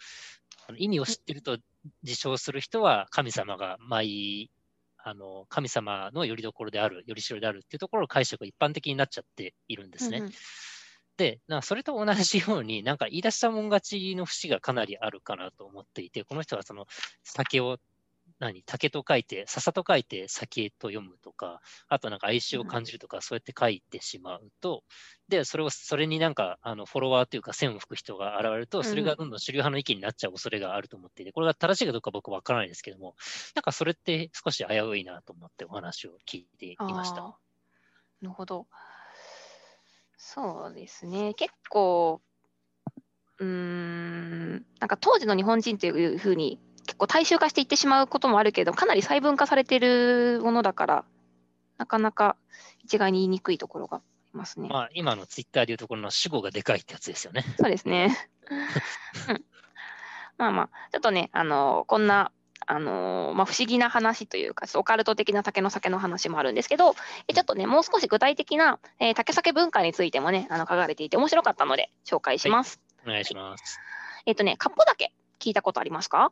[0.78, 1.58] 意味を知ってると
[2.04, 4.52] 自称する人は神様が舞
[4.98, 10.20] あの神様の拠り所である、拠り代であるっていうところの解釈が一般的になっちゃっているんですね。
[10.20, 10.32] うんうん
[11.20, 16.88] で、なそれと同じように、なんか言い出したもん勝ちの節がかなりあるかなと思っていて、この人はその
[17.26, 17.78] 酒を、
[18.40, 24.84] 何、竹と書いて、笹と書いて酒と読むとか、あとなんか哀愁を感じるとか、そうやって書いてしまうと、
[25.28, 33.16] で、それを、それになんか、あの、フォロワーというか線を吹く人が現れると、それがどんどん主流派の意見になっちゃう恐れがあると思っていて、これが正しいかどうか僕はわからないですけども、
[33.56, 37.22] なんかそれって少し危ういなと思ってお話を聞いていました。
[38.22, 38.68] なるほど。
[40.18, 41.34] そうですね。
[41.34, 42.22] 結構、
[43.40, 46.69] うーん、なんか当時の日本人というふうに結
[47.00, 51.06] 構大衆化していってしまうこともあるけど、かなり細分化されているものだから、
[51.78, 52.36] なかなか
[52.84, 54.02] 一概に言いにくいところがあ
[54.34, 54.70] りますね。
[54.70, 57.44] まあ、今のツイッターでいうところの主語がでかいってやつですよね。
[57.60, 58.16] そうですね。
[59.30, 59.44] うん、
[60.38, 62.32] まあまあ、ちょっとね、あのこんな、
[62.68, 66.96] あのまあ、不思議な話というか、オカルト的な竹の酒の話もあるんですけど、
[67.28, 72.80] えちょっとね、もう少し具体的な、えー竹酒文化についてもね、あの書かれていて面白かったので紹介します。
[73.08, 73.80] お願いします。
[74.26, 76.32] えっ、とね、かっぽ酒、聞いたことありますか？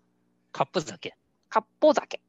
[0.57, 1.15] カップ酒。
[1.49, 2.19] かっぽ酒。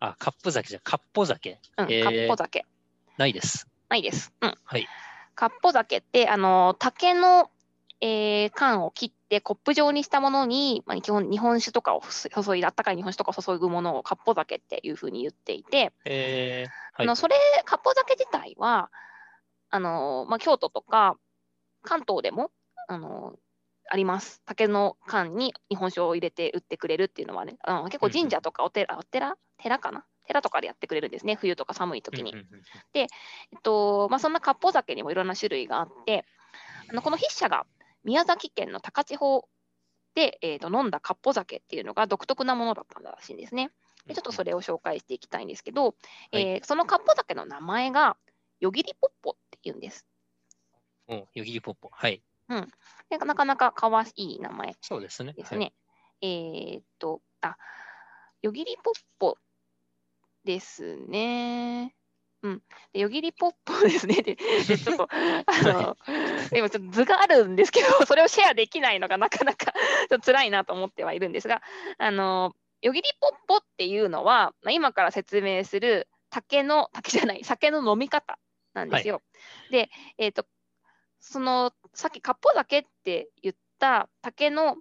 [0.00, 1.60] あ、カップ酒じゃ、カッポ酒。
[1.76, 2.64] うん、えーかっぽ酒。
[3.18, 3.68] ないです。
[3.90, 4.32] ないです。
[4.40, 4.54] うん。
[4.64, 4.88] はい。
[5.34, 7.50] かっぽ酒って、あの竹の、
[8.00, 17.04] えー缶を切ってコップ状にしたものに、まあ、基本日本酒とかを注いで、あったかい日本酒とかを注ぐものをかっぽ酒っていうふうに言っていて、えー、はい。
[17.04, 17.36] あのそれ、
[17.66, 18.90] かっぽ酒自体は、
[19.68, 21.18] あのまあ、京都とか
[21.82, 22.50] 関東でも、
[22.88, 23.34] あの
[23.88, 24.42] あります。
[24.44, 29.36] 竹の缶に日本酒を入れて売ってくれるっていうのはね、あの結構神社とかお寺、お寺？
[29.58, 30.04] 寺かな？
[30.26, 32.32] 寺とかでやってくれるんですね、冬とか寒い時に。
[32.32, 32.62] うんうんうん
[32.94, 33.08] えっ
[33.62, 36.24] とまあ、そんな割烹酒にもいろんな種類があって、
[36.90, 37.66] あのこの筆者が
[38.04, 39.48] 宮崎県の高千穂
[40.14, 43.70] で、えー、と飲んだ割烹酒っていうのが独特なものだったらしいんですね。
[44.06, 45.94] でちょっとそれを紹介していきたいんですけど、
[46.32, 48.16] えーその割烹酒の名前が
[48.60, 50.06] よぎりポッポっていうんです。
[51.08, 51.88] およぎりポッポ。
[51.92, 52.22] はい。
[53.10, 55.32] でなかなかかわいい名前そうですね。
[55.32, 55.72] ですね。
[56.22, 57.56] えーっと、あ、
[58.42, 59.38] よぎりポッポ
[60.44, 61.94] ですね。
[62.42, 62.62] うん。
[62.92, 64.22] で、よぎりポッポですね。
[64.22, 65.96] で、でちょっと、 あの、
[66.56, 69.72] 今ちょっと図があるんですけど、 それをシェアできないのがなかなか
[70.08, 71.62] ちょっと辛いなと思ってはいるんですが、
[71.98, 78.38] あの、よぎりポッポっていうのは、まあ、今から説明する竹の、竹じゃない、酒の飲み方
[78.74, 79.22] なんですよ。
[79.70, 80.46] で、えーっと、
[81.20, 84.76] その、さっき、かっぽ酒って言った竹の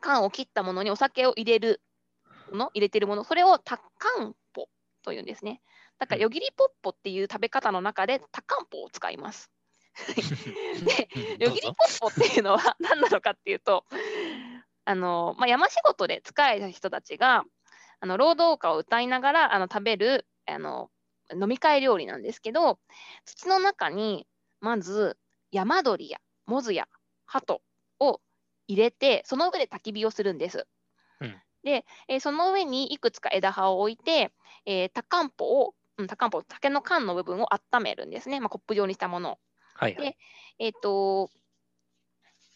[0.00, 1.82] 缶を切ったものにお酒を入れる
[2.50, 4.68] もの、入れてるもの、それをタカンポ
[5.02, 5.60] というんですね。
[5.98, 9.50] だから、うんよぎりポッポっていう食べ方の中でタカンポを使います。
[10.82, 13.84] でうんよぎりポッポっていうのは何なのかっていうと、
[14.86, 17.44] あのまあ、山仕事で使えた人たちが
[18.00, 20.90] あの労働歌を歌いながらあの食べるあの
[21.32, 22.78] 飲み会料理なんですけど、
[23.26, 24.26] 土の中に
[24.60, 25.18] まず
[25.54, 26.88] 山鳥やモズや
[27.26, 27.62] 鳩
[28.00, 28.20] を
[28.66, 30.66] 入れて、その上で焚き火をするんです。
[31.20, 34.32] うんで、えーその上にいくつか枝葉を置いて、
[34.66, 38.38] えー、タカンポを、うん、タカンポ、竹の缶の部分を温めるんですね。
[38.40, 39.38] まあ、コップ状にしたものを。
[39.74, 40.16] はいはい。
[40.58, 41.30] えっ、と、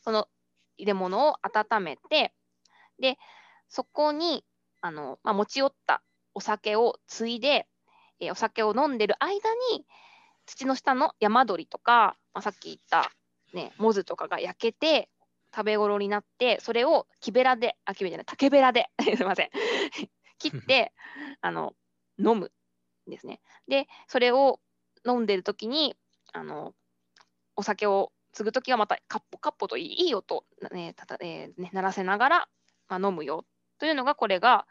[0.03, 0.29] その
[0.77, 2.35] 入れ物を温めて、
[3.01, 3.17] で、
[3.69, 4.45] そこに、
[4.83, 6.03] あの、まあ、持ち寄った
[6.35, 7.67] お酒をついで、
[8.21, 9.33] えーお酒を飲んでる間
[9.73, 9.87] に、
[10.49, 13.11] 土の下の山鳥とか、まあ、さっき言った、
[13.53, 15.09] ね、モズとかが焼けて、
[15.55, 19.51] 食べ頃になって、それを木べらで、あ、木べらじゃない、竹べらで、 すみません、
[20.39, 20.93] 切って、
[21.41, 21.75] あの、
[22.19, 22.53] 飲む
[23.07, 23.41] んですね。
[23.67, 24.61] で、それを
[25.07, 25.97] 飲んでる時に、
[26.33, 26.75] あの、
[27.57, 32.49] お酒を継ぐときはまたカッポカッポといいいい音、ねたたえーね、鳴らせながら、
[32.89, 33.45] まあ、飲むよ
[33.79, 34.67] というのがこれが、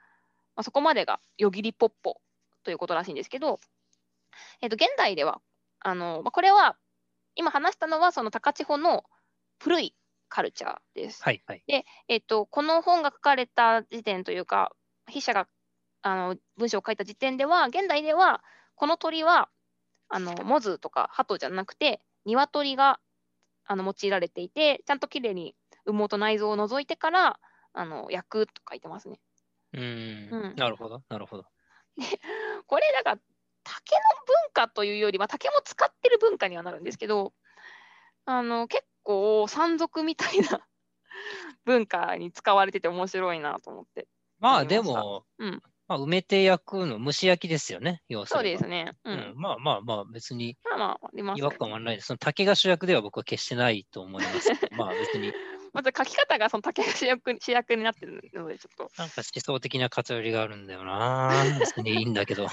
[0.56, 2.22] まあ、そこまでがよぎりポッポ
[2.64, 3.60] ということらしいんですけど、
[4.62, 5.42] えー、と現代では
[5.80, 6.78] あのまあ、これは
[7.36, 9.04] 今話したのはその高千穂の
[9.60, 9.96] 古い
[10.30, 11.24] カルチャーです。
[11.24, 11.64] はいはい。
[11.68, 14.72] で、えっと、この本が書かれた時点というか、
[15.08, 15.48] 筆者が
[16.02, 18.44] あの文章を書いた時点では、現代では
[18.76, 19.50] この鳥は
[20.10, 23.00] あのモズとか鳩じゃなくて、鶏が
[23.66, 25.56] あの用いられていて、ちゃんときれいに
[25.86, 27.40] 羽毛と内臓を除いてから
[27.74, 29.20] あの焼くと書いてますね。
[29.74, 31.46] うーんうんなるほど、なるほど。
[32.68, 33.22] これ、だから
[33.68, 37.34] 竹の文化というよりは、竹も使ってる文化にはなるんですけど、
[38.26, 40.62] あの結構山賊みたいな
[41.66, 44.08] 文化に使われてて面白いなと思って。
[44.40, 48.56] まあでも、うんまあ、埋めて焼くの、蒸し焼きですよね、要すそうるに。
[48.56, 48.94] ですね。
[49.06, 49.12] う。
[49.12, 50.58] うんん、まあまあまあ、別に
[51.36, 52.08] 違和感はないです。
[52.08, 54.68] その竹が主役では僕は決してないと思いますけど。
[54.76, 55.32] まあ別に、
[55.78, 58.92] まず書き方がその竹が主役主役になってるので、ちょっと。
[58.98, 61.30] なんか思想的な偏りがあるんだよな。
[61.62, 62.48] 別にいいんだけど。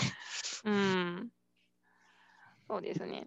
[0.64, 1.30] うん。
[2.68, 3.26] そうですね。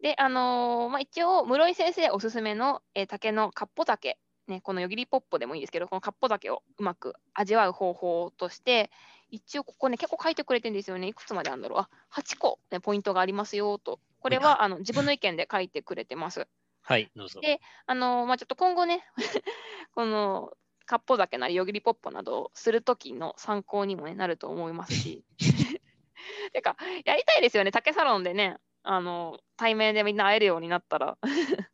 [0.00, 8.90] で、あのーまあ、一応、室井先生おすすめの、えー竹のかっぽ竹、ね、このよぎりポッポでもいいですけど、このかっぽ竹をうまく味わう方法として、
[9.28, 11.06] 一応ここね、結構書いてくれてるんですよね。
[11.08, 11.78] いくつまであるんだろう。
[11.80, 14.00] あ、8個、ね、ポイントがありますよと。
[14.20, 16.48] これはあの自分の意見で書いてくれてます。
[16.88, 17.42] はい、どうぞ。
[17.42, 19.04] であのまあ、ちょっと今後ね、
[19.94, 20.54] この
[20.86, 25.22] かっぽ酒なりよぎりポッポなどをするときの参考にも、ね、なると思いますし。
[26.54, 31.18] てか、やりたいですよね、竹サロンでね、あの対面でみんな会えるようになったら、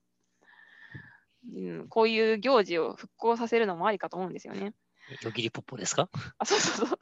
[1.55, 4.75] うん、こういう行事を復興させるのもありかと思うんですよね。
[5.23, 6.09] よぎりポッポですか、
[6.39, 6.99] あ、そうそうそう。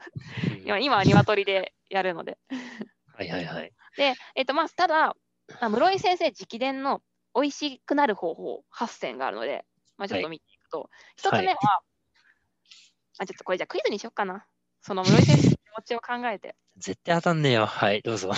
[0.52, 2.36] うん今今は鶏でやるので。
[3.14, 3.72] はいはいはい。
[3.96, 5.16] で、えっとまあ、ただ、
[5.60, 7.02] あ室井先生直伝の
[7.34, 9.64] 美味しくなる方法8選があるので、
[9.96, 11.58] まあ、ちょっと見ていくと、一1つ目は、
[13.18, 14.46] あ、ちょっとこれじゃあクイズにしようかな。
[14.80, 16.56] その室井先生の気持ちを考えて。
[16.76, 17.66] 絶対当たんねえよ。
[17.66, 18.32] はい、どうぞ。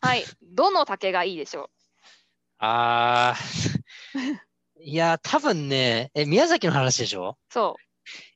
[0.00, 0.24] はい。
[0.42, 1.70] どの竹がいいでしょ
[2.58, 4.38] あー。
[4.80, 7.38] いや、多分ね、え、宮崎の話でしょ？
[7.50, 7.76] うそ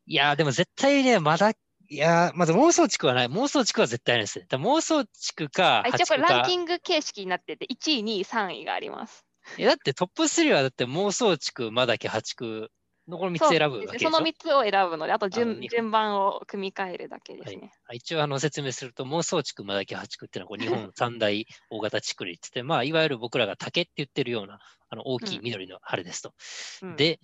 [0.06, 1.56] いや、でも絶対ね、まだ、い
[1.90, 3.26] や、まず妄想地区はない。
[3.26, 9.27] 妄想地区は絶対ないです妄想地区か、一応これランキンング形式になってて、1位、2位、3位があります。
[9.56, 9.64] グ。
[9.64, 12.70] だってトップ3はだって妄想地区、まだけ8区
[13.08, 14.10] のこの3つ選ぶわけでしょ？
[14.10, 17.72] その3つを選ぶので、あと順順番を組み替えるだけですね。
[17.86, 17.96] はい。
[17.96, 24.58] 一応あの説明すると、妄想地区、まだけ八区っていうのはこう日本三大大型地区にって言って、まあ、いわゆる僕らが竹って言ってるような
[24.90, 26.34] あの大きい緑の春ですと。
[26.82, 27.18] うん、で、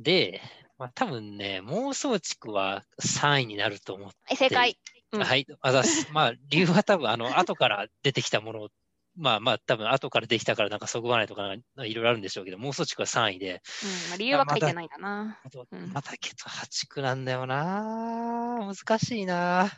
[0.00, 0.40] で、
[0.76, 4.78] まあ、多分ね、妄想地区は3位になると思って、はい正解。
[5.12, 5.22] うん。
[5.22, 6.08] はい、あざっす。
[6.12, 8.68] まあ、理由は多分、あの、後から出てきたもの、
[9.16, 15.38] まあまあ、多分後からできたからなんかそぐわないとかいろいろあるんでしょうけど、妄想地区は3位で、うんまあ、理由は書いてないんだな。
[15.44, 18.72] あとうんまたけど8区なんだよな。
[18.74, 19.70] 難しいな。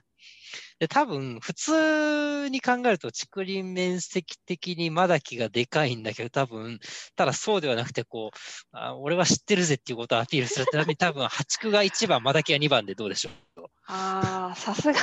[0.78, 6.80] で、多分、普通に考えると、竹林面積的にまだ木がでかいんだけど、多分、
[7.14, 8.36] ただそうではなくて、こう、
[8.72, 13.30] あ俺は知ってるぜっていうことをアピールするために、多分、8区が1番、まだ木が2番でどうでしょ
[13.62, 13.66] う。
[13.86, 15.00] ああ、さすが。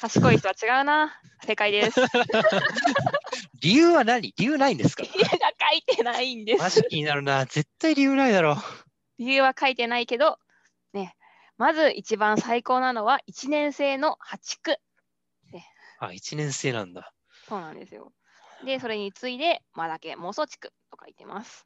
[0.00, 1.20] 賢い人は違うな。
[1.46, 2.00] 正解です。
[3.60, 4.32] 理由は何？
[4.36, 5.02] 理由ないんですか？
[5.04, 5.28] 理由が
[5.70, 6.62] 書いてないんです。
[6.62, 7.46] マジ気になるな。
[7.46, 8.56] 絶対理由ないだろう。
[9.18, 10.38] 理由は書いてないけど、
[10.92, 11.14] ね、
[11.58, 14.76] まず一番最高なのは1年生の8区。
[15.98, 17.12] あ、1年生なんだ。
[17.46, 18.12] そうなんですよ。
[18.64, 21.64] で、それに次いで、まだけ妄想地区と書いてます。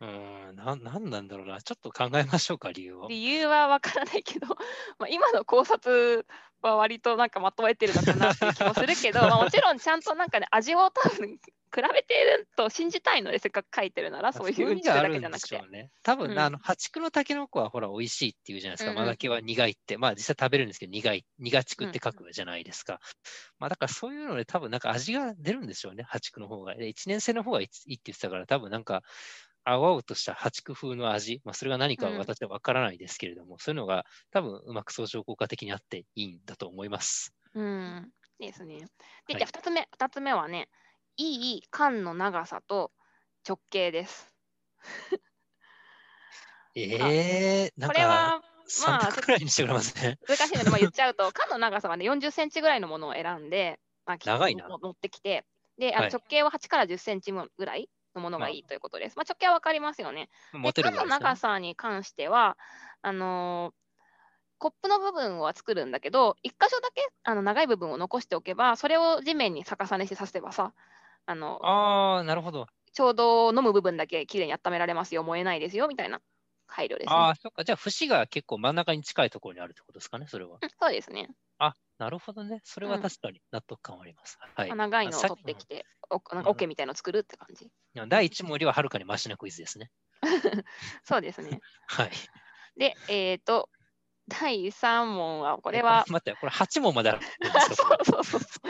[0.00, 1.60] うーん、な、なんなんだろうな。
[1.60, 3.08] ちょっと考えましょうか、理由を。
[3.08, 4.46] 理由はわからないけど、
[4.98, 6.26] まあ、今の考察
[6.62, 11.38] は割となんかまとえてるのかなっていう気もするけど、 まあ、もちろんちゃんとなんかね、味を多分
[11.72, 15.60] 比べてると信じたいので、せっかく書いてるなら、そういううんちくだけじゃなくて。
[15.70, 15.90] ね。
[16.02, 18.90] 多分、うんあの、八区のタケノコはほら、美味しいっていうじゃないですか。
[18.90, 19.96] うんうんマダケは苦いって。
[19.98, 23.00] まあ、実際食べるんですけど、苦い、苦地区って書くじゃないですか。
[23.58, 26.04] まあ、だからそういうので、多分なんか味が出るんでしょうね。
[26.04, 26.74] 八区の方が。
[26.74, 29.02] で、一年生の方がいいって言ってたから、多分なんか、
[29.64, 31.40] 青々とした八区風の味。
[31.44, 37.34] まあ、それが何かはうん私は分からないですけれども、そういうのが多分うまく相乗効果的にあっていいんだと思います。
[37.54, 38.78] うん、ですね。
[38.78, 38.88] で、はい
[39.28, 40.68] じゃあ2つ目、二つ目はね、
[41.16, 42.92] いい缶の長さと
[43.46, 44.34] 直径です。
[46.74, 46.82] え
[47.66, 50.18] えー、なんこれか、は3択くらいにしてくれますね。
[50.26, 55.44] 難しいので、まあ、言っちゃうと、缶の長さはね、40センチぐらいのものを選んで、まあ、長いなも持ってきて、
[55.78, 59.16] で、あのはい直径は8から10センチぐらいのものがいいということです。
[59.16, 60.28] まあ、直径は分かりますよね。
[60.62, 62.58] 持てる長さに関しては、
[63.02, 63.80] あのー
[64.58, 70.74] コップの部分は作るんだけど、一箇所だけあの長い部分を残しておけば、それを地面に逆さにしてさせばさ、
[71.26, 72.66] あのああ、なるほど。
[72.92, 76.22] ちょうど飲む部分だけきれいに温められますよ、燃えないですよみたいな
[76.68, 77.26] 配慮ですね。
[77.26, 77.62] ああ、そっか。
[77.64, 80.62] じゃあ、節が結構真ん中に近いところにあるってことですかね、それは。
[80.62, 81.28] うんそうですね。
[82.00, 82.62] なるほどね。
[82.64, 84.38] それは確かに納得感はあります。
[84.56, 84.76] はいまあ。
[84.76, 87.70] 長いのを取ってきて、おなんかオケみたいのを作るって感じ？
[87.94, 89.90] うん第1問よりははるかにマシなクイズですね。
[91.04, 91.60] そうですね。
[91.88, 92.10] はい。
[92.78, 93.68] で、えっ、と、
[94.28, 97.20] 第3問は、これは、待って、これ8問まである
[97.76, 98.68] そうそうそうそう。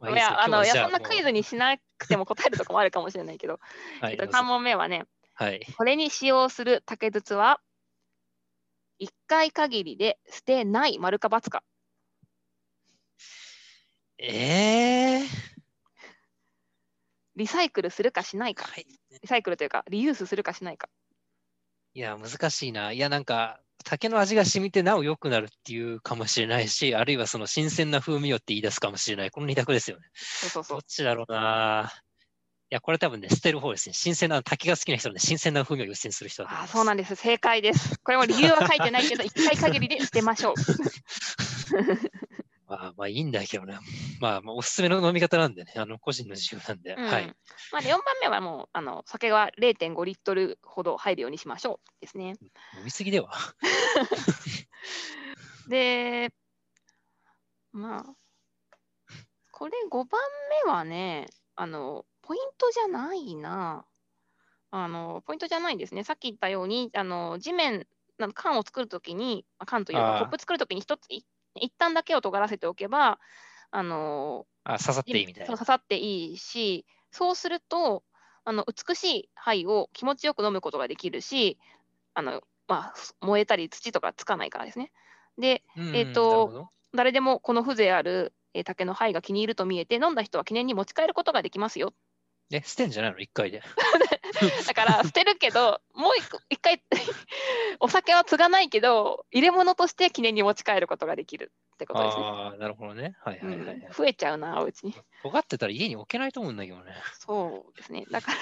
[0.00, 3.58] まあいいや、あの、いや、そんなクイズにしなくても答えるとこもあるかもしれないけど、
[4.02, 5.66] はいえっと、3問目はね、はい。
[5.78, 7.60] これに使用する竹筒は、
[9.00, 11.64] 1回限りで捨てない丸か×か。
[14.18, 15.52] えー。
[17.36, 18.66] リサイクルするかしないか。
[18.66, 18.86] はい
[19.20, 20.88] リサイクルというか、リユースするかしないか。
[21.94, 22.92] いや、難しいな。
[22.92, 29.30] いや、なんか、竹の味が染みてなお良くなるっていうかもしれないし、あるいはその新鮮な風味よって言い出すかもしれない。
[29.30, 30.06] この二択ですよね。
[30.14, 30.82] そうそうそうどっ。
[30.86, 31.92] ちだろうな。
[32.70, 33.92] いや、これ多分ね、捨てる方ですね。
[33.92, 36.72] 新鮮な、竹が好きな人はね、新鮮な風味を優先する人だと思いあます。
[36.72, 37.14] そうなんです。
[37.16, 37.98] 正解です。
[38.02, 40.54] これも理由は書いてないけど、1回限りで捨てましょう。
[42.72, 43.78] まあ、まあいいんだけどね。
[44.20, 46.94] まあ、まあ、おすすめの飲み方なんでね、あの、個人の自由なんで。
[46.94, 47.26] うんはい。
[47.70, 52.34] まあ、で4番目はもう、あの酒は0.5リットルほど入るようにしましょうですね。
[52.78, 53.30] 飲みすぎでは。
[55.68, 56.32] で、
[57.72, 58.16] まあ、
[59.50, 60.20] これ5番
[60.66, 63.84] 目はね、あの、ポイントじゃないな。
[64.70, 66.04] あの、ポイントじゃないんですね。
[66.04, 67.86] さっき言ったように、あの、地面、
[68.34, 71.24] 缶を作るときに、あ缶というか、コップ作るときに一つ、い
[71.54, 73.18] 一旦だけを尖らせておけば、
[73.70, 75.52] あの、あ、刺さっていいみたいな。
[75.52, 78.04] 刺さっていいし、そうすると、
[78.44, 81.58] あの美しい灰を気持ちよく飲むことができるし、
[82.14, 84.90] あのまあ、燃えたり土とかつかないからですね。
[85.38, 91.94] で、うんえーと誰でもこの風情ある、えー竹の灰が気に入ると見えて、飲んだ人は記念に持ち帰ることができますよ。
[92.52, 93.18] え、捨てんじゃないの？
[93.18, 93.62] 一回で。
[94.66, 96.12] だから捨てるけど、もう
[96.50, 96.82] 一回、
[97.80, 102.24] お酒は継がないけど、入れ物として記念に持ち帰ることができるってことですね。
[102.24, 103.16] ああ、なるほどね。
[103.24, 104.94] はいはいはい、はいうん増えちゃうな、おうちに。
[105.22, 106.92] 尖ってたら家に置けないと思うんだけどね。
[107.18, 108.04] そうですね。
[108.10, 108.38] だから、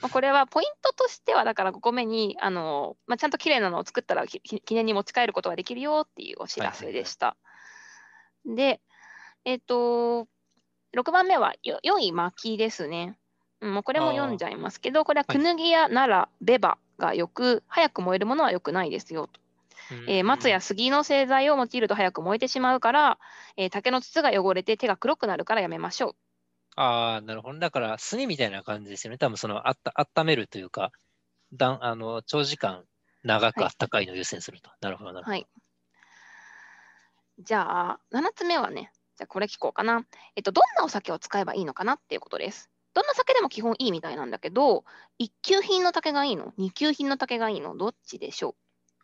[0.00, 7.36] まあ、これはポイントとしては、だから5個目に、あのまあ、ちゃんと綺麗なのを作ったらきき記念に持ち帰ることができるよっていうお知らせでした。
[8.44, 8.80] で、
[9.44, 10.26] えっ、と、
[10.96, 13.19] 6番目はよ良い薪ですね。
[13.60, 19.40] うん、もうこれも読んじゃいますけど、これはクヌギやナラ、ベバがよく、早く燃えるものは良くないですよと。
[20.06, 23.18] えー松や杉の製材を用いると早く燃えてしまうから、
[23.56, 26.16] えー竹の筒が汚れて手が黒くなるからやめましょう。
[26.76, 27.58] ああ、なるほど。
[27.58, 29.18] だから、炭みたいな感じですよね。
[29.18, 30.92] 多分その、あった、温めるというか、
[31.52, 32.84] だんあの長時間
[33.24, 34.70] 長くはいあったかいのを優先すると。
[34.80, 35.32] なるほど、なるほど。
[35.32, 35.46] はい。
[37.40, 40.06] じゃあ、7つ目はね、じゃあこれ聞こうかな。
[40.36, 42.69] えっと、どんなお酒を使えばいいのかなっていうことです。
[42.92, 44.84] どんな酒でも基本いいみたいなんだけど、
[45.18, 46.52] 一級品の竹がいいの？
[46.56, 47.76] 二級品の竹がいいの？
[47.76, 48.54] どっちでしょう？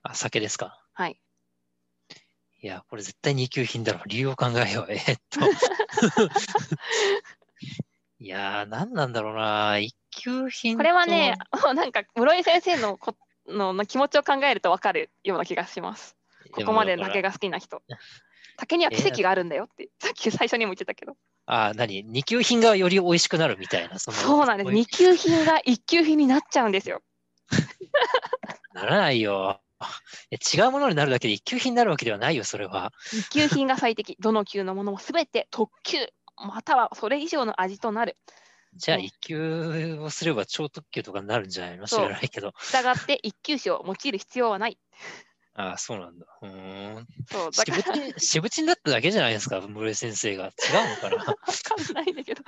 [0.02, 0.82] あ、酒ですか。
[0.92, 1.20] はい。
[2.62, 4.08] いや、これ絶対二級品だろう。
[4.08, 4.86] 理由を考えよう。
[4.92, 5.40] えーっと。
[8.18, 9.78] いやー、何なんだろうな。
[9.78, 13.14] 一級品これはねと、なんか室井先生のこ
[13.46, 16.16] のの気持ちを考えると分かるような気がします。
[16.52, 17.28] ここまで竹が。
[17.28, 17.82] が好きな人。
[18.56, 21.16] 竹には奇跡があるんだよって、さっき最初にも言ってたけど。
[21.46, 22.02] あ、何？
[22.04, 23.98] 二級品がより美味しくなるみたいな。
[23.98, 24.72] そのそうなんです。
[24.72, 27.02] 二級品が一級品になっちゃうんですよ。
[28.74, 29.60] ならないよ。
[30.30, 32.92] え違うものになるだけで一級品になるわけではないよ、それは。
[33.12, 34.16] 二級品が最適。
[34.18, 35.98] どの級のものもすべて特級。
[36.36, 38.16] またはそれ以上の味となる。
[38.74, 41.86] じゃあ、ね一級をすれば超特級とかになるんじゃないの？
[41.86, 42.52] 知らないけど。
[42.60, 44.78] したがって一級種を用いる必要はない。
[45.58, 46.26] ああ、そうなんだ。
[46.42, 47.06] うーん。
[47.26, 50.46] そう、だからしぶちん、 しぶちになっただけじゃないですか、室井先生が。
[50.46, 50.52] 違う
[50.90, 52.42] のかな わかんないんだけど。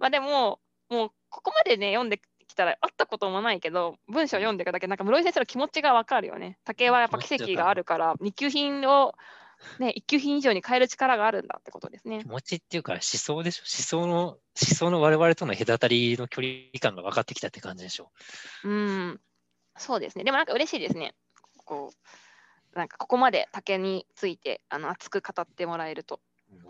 [0.00, 6.58] まあでも、もうここまでね、読んできたら会ったこともないけど、文章読んでいくだけ、なんか室井先生の気持ちがわかるよね。
[6.64, 9.14] 竹はやっぱ奇跡があるから、二級品を、
[9.78, 12.28] ね、一級品以上に変える力があるんだってことですね気。
[12.28, 13.62] 持ちっていうか思想でしょ？
[13.62, 18.10] 思想の、思想の我々との隔たりの距離感が分かってきたって感じでしょ？
[18.64, 19.20] うん、
[19.76, 20.24] そうですね。
[20.24, 21.14] でもなんか嬉しいですね。
[21.64, 21.96] こう、
[22.78, 26.20] なんかここまで竹についてあの熱く語ってもらえると。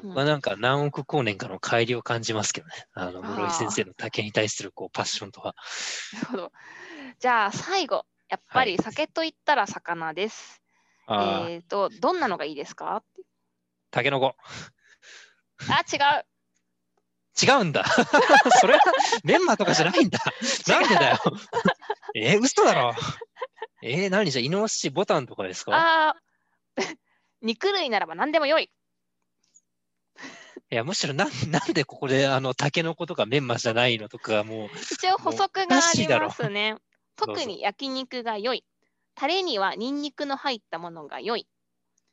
[0.02, 2.72] 僕はなんか何億光年かの帰りを感じますけどね。
[2.94, 5.54] あの、室井先生の竹に対するこうパッションとか。
[6.14, 6.52] なるほど。
[7.20, 10.62] じゃあ最後、やっぱり酒といったら魚です。
[11.06, 13.04] ああ、えっ、と、どんなのがいいですか？
[13.90, 14.34] タケノコ。
[15.68, 16.24] あ、違う。
[17.40, 17.84] 違うんだ。
[18.60, 18.80] それは
[19.22, 20.18] メンマとかじゃないんだ。
[20.66, 21.18] なんでだよ。
[22.16, 22.94] えー、嘘だろ。
[23.82, 24.30] えー、何？
[24.30, 25.72] じゃ、イノシシボタンとかですか？
[25.74, 26.82] あー
[27.42, 28.70] 肉類ならば何でもよい。
[30.70, 36.76] いや、むしろなんなんでここであのタケノコとかメンマじゃないのとかもう、一応補足がありますね。
[37.16, 38.64] 特ぞに焼肉が良い。
[39.14, 41.48] タレにはニンニクの入ったものが良い。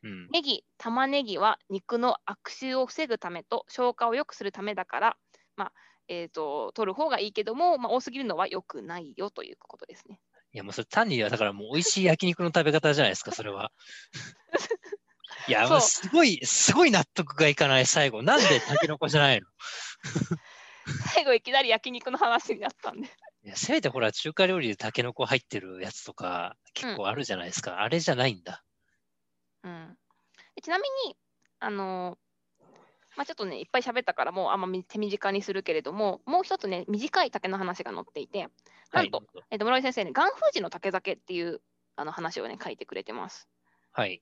[0.04, 0.30] うん。
[0.32, 5.18] ネギ、玉ねぎは肉の悪臭を防ぐためと消化を良くするためだから、
[5.56, 5.74] まあ
[6.08, 10.20] えー、と取る方がいいけども、まあ、多すぎるのは良くないよということですね。
[10.56, 13.74] いや、もうそれ単に、だからもう美味しい焼肉の食べ方じゃないですか、それは。
[15.50, 18.24] いや、もうすごい、すごい納得がいかない、最後。
[18.24, 19.48] なんでタケノコじゃないの？
[21.14, 23.10] 最後いきなり焼肉の話になったんで。
[23.44, 27.82] いやせめてほら、中華料理でタケノコ入ってるやつとか結構あるじゃないですか。
[27.82, 28.64] あれじゃないんだ。
[29.64, 29.98] うん、
[30.56, 31.18] でちなみに、
[31.60, 32.18] あの
[33.16, 38.50] まあ、ちょっとね、いっぱい喋ったから、もうあんまみ手短にするけれども、もう一つね、短い竹の話が載っていて、
[38.92, 39.44] なんと、はい。
[39.52, 41.62] えっと室井先生ね、岩風寺の竹酒っていう
[41.96, 43.48] あの話をね、書いてくれてます。
[43.92, 44.22] はい。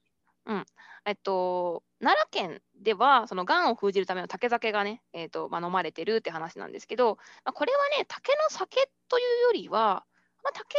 [1.05, 10.05] えっと、奈良県では、その癌を封じるための竹酒がね、えっとまあ、飲まれてるって話なんですけど、まあ、これはね、竹の酒というよりは、
[10.43, 10.77] まあ、竹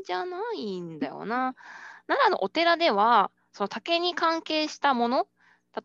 [0.00, 1.54] んじゃないんだよな。
[2.06, 5.28] 奈良のお寺では、その竹に関係したもの、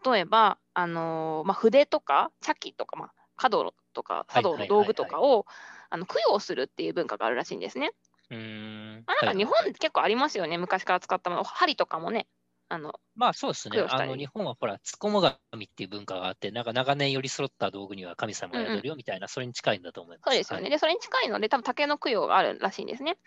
[0.06, 5.46] 例えば、あのーまあ、筆とか茶器とか、まあ、華道とか茶道の道具とかを
[5.90, 7.92] あの供養するっていう文化があるらしいんですね。
[8.30, 9.04] うーん。
[9.06, 11.44] まあ、なんか日はい本結構ありますよね、昔から使ったもの。
[11.44, 12.28] 針とかもね、
[12.70, 15.22] あのまあそうですねあの日本はほら、つこも
[15.52, 20.30] 神っていう文化があって、なんか長年寄り添った道具には神様が宿るよみたいな、それに近いんだと思います。
[20.30, 20.64] そうですよね。
[20.64, 23.18] はいで、それに近いので、多分竹の供養があるらしいんですね。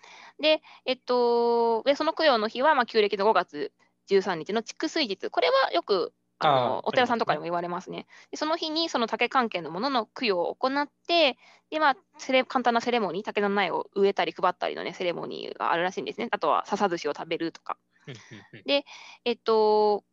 [0.40, 3.72] で、えっと、でその供養の日は、まあ、旧暦の5月
[4.06, 5.30] 13日の蓄水日。
[5.30, 6.14] これはよく
[6.48, 8.06] あのお寺さんとかにも言われますね。
[8.30, 11.36] でその日にその竹関係のものの供養を行って、
[11.70, 16.28] で、まあ、セレ簡単なセレモニー、竹の苗を植えたり配ったりのね、セレモニーがあるらしいんですね。
[16.30, 17.78] あとは笹寿司を食べるとか。
[18.06, 18.18] うんうん
[18.52, 18.84] うん
[19.24, 20.04] えっと、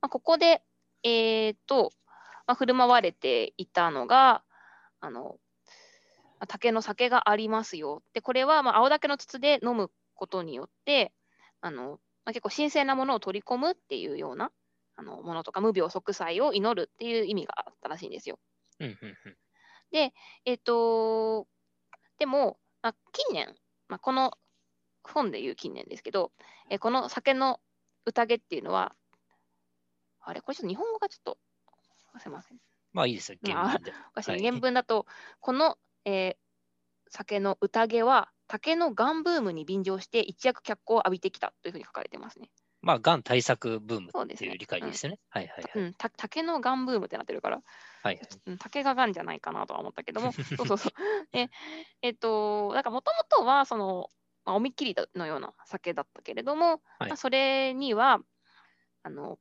[0.00, 0.62] まあ、ここで、
[1.02, 1.92] えーっと、
[2.46, 4.42] まあ、振る舞われていたのが、
[5.00, 5.38] あの、
[6.40, 8.02] まあ竹の酒がありますよ。
[8.14, 11.12] で、これは、まあ、青竹の筒で飲むことによって、
[11.60, 14.50] あの、まあ、結構神聖なものを取り込むっていうような
[14.98, 18.40] あのものとか、無病息災を祈るっていう意味があったらしいんですよ。
[18.80, 18.96] うんうん
[19.26, 19.36] うん
[20.44, 21.46] えっと、
[22.18, 23.54] でも、まあ、近年、
[23.88, 24.32] まあ、この
[25.02, 26.32] 本でいう近年ですけど、
[26.68, 27.60] えーこの酒の
[28.04, 28.94] 宴っていうのは、
[30.20, 31.38] あれ、これちょっと日本語がちょっと、
[32.18, 32.58] すいません。
[32.92, 33.92] まあいいですよ、原文で。
[34.10, 35.06] おかしいはい原文だと、
[35.40, 36.36] この、えー
[37.10, 42.50] 酒の宴は、竹のガンブームに便乗して一躍脚光を浴びてきたというふうに書かれてますね。
[42.80, 45.18] まあ、がん対策ブームっていう理解ですよね。
[45.30, 45.84] はいはいはい。
[45.84, 47.62] うん、た竹のガンブームってなってるから、
[48.02, 50.92] はいはいうん、竹がガンじゃないかなとは思ったけども、 そうそうそう。
[51.32, 51.50] で、
[52.02, 54.08] えっと、だからもともとは、その、
[54.44, 58.20] まあ、おみっきりのような酒だったけれども、はいまあ、それには、
[59.02, 59.38] あの、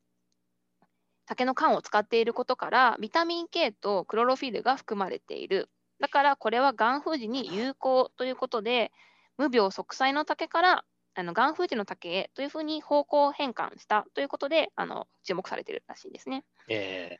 [1.27, 5.69] 竹の缶を使っていることから、ビタミン K とクロロフィルが含まれている。
[5.99, 8.91] だから、これはがん封じに有効ということで、
[9.37, 10.85] 無病息災の竹から、
[11.17, 16.45] あのがん封じの竹へというふうに方向変換したということで、あの注目されているらしいですね。
[16.69, 17.17] え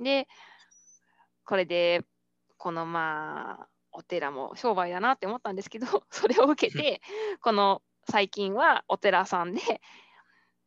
[0.00, 0.26] で、
[1.44, 2.02] これで、
[2.56, 7.00] このまあ、お寺も商売だなって思ったんですけど、 それを受けて、
[7.40, 9.60] この最近はお寺さんで、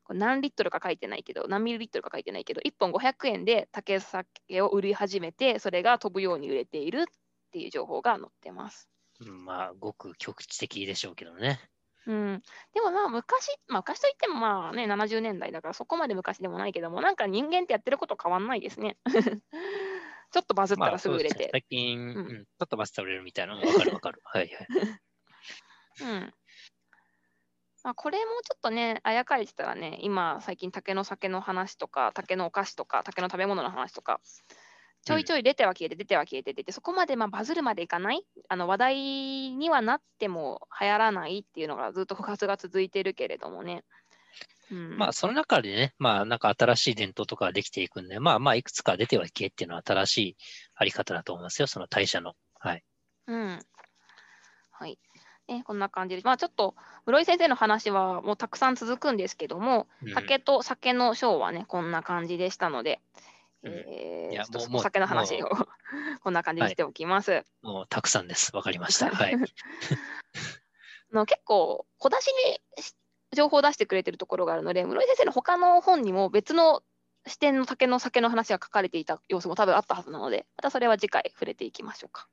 [0.07, 7.05] 何リットルか書いてないけど、何ミリリットルか書いてないけど、1本500円で竹酒を売り始めて、それが飛ぶように売れているっ
[7.51, 8.89] ていう情報が載ってます。
[9.19, 11.59] まあ、ごく局地的でしょうけどね。
[12.09, 12.41] うん、
[12.73, 18.97] でもまあ昔、まあ、昔といってもまあね70年代だからそこまで昔でもないけどもなんか人間ってやってること変わんないですね。
[20.31, 21.29] ちょっとバズったまあ、らすぐ売れて。
[21.29, 24.21] そうですね最近、んうんちょっとバスタ売れるみたいなのわかるわかる。
[24.23, 24.67] はいはい。
[26.01, 26.33] うん
[27.83, 34.19] まあ、これもちょっとね、あやかいてたらね、今、最近、竹の酒の話とか、竹のお菓子とか、竹の食べ物の話とか、
[35.05, 43.83] ちょいちょい出ては消えて、出ては消えて出て、そこまでまあバズるまでいかない、あの話題にはなっても流行らないっていうのがずっと不発が続いてるけれどもね。
[44.71, 50.37] うん、まあ、その中でね、まあ、なんか新しい伝統とかができていくんで、まあまあ、いくつか出ては消えっていうのは新しい
[50.75, 52.33] あり方だと思いますよ、その代謝の。
[52.59, 52.83] はい。
[53.27, 53.59] うん。
[54.69, 54.99] はい。
[55.47, 56.75] ね、こんな感じで、まあちょっと、
[57.07, 65.49] 室井先生の話はもうたくさん続くんですけども、うん竹と酒のショーはね、こんな感じでしたので、うんえーいやもうお酒の話を
[66.21, 67.43] こんな感じにしておきます。
[67.61, 68.55] もうたくさんです。
[68.55, 69.09] わかりました。
[69.09, 69.33] はい。
[71.11, 72.27] あの結構、小出し
[72.77, 72.95] にし
[73.35, 76.83] 情報を出してくれてるところがあるので、室井先生の他の本にも別の
[77.27, 82.27] 視点の竹の酒の話が書かれていた様子も多分あったはずなので、またそれは次回触れていきましょうか。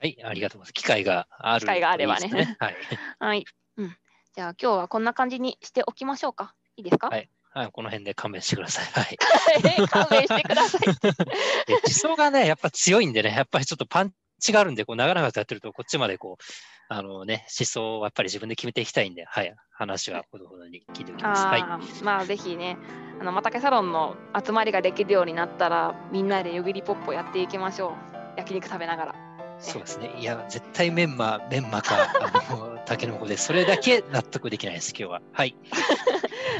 [0.00, 0.72] はい、ありがとうございます。
[0.72, 2.76] 機会がある機会があればねはい。
[3.20, 3.44] はい。
[3.76, 3.96] うん。
[4.34, 6.54] じゃあ今日はこんな感じにしておきましょうか。
[6.76, 8.84] いいですか、はいはい、この辺で勘弁してください。
[8.92, 9.88] はい。
[9.88, 10.80] 勘弁してください。
[11.66, 16.44] で地層がね、やっぱ強いんでね、やっぱりちょっとパンちがあるんで、こう長々とやってると、こっちまでこう、
[16.88, 21.46] あのね、思想をやっぱり自分で決めていきたいんで、はい、話はほどほどに聞いておきます。
[21.46, 21.62] はい。
[22.02, 22.76] まあぜひね、
[23.20, 27.92] あのまたけサロンの集まりができるようになったら、みんなでよぎりポッポやっていきましょう。
[28.36, 29.14] 焼肉食べながら。
[29.58, 30.12] そうですね。
[30.18, 35.22] いや、絶対メンマ、メンマか、あの、 タケノコで、それだけ納得できないです、今日は。
[35.32, 35.54] はい。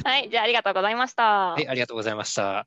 [0.05, 1.23] はい、じゃあありがとうございました。
[1.53, 2.67] はい、ありがとうございました。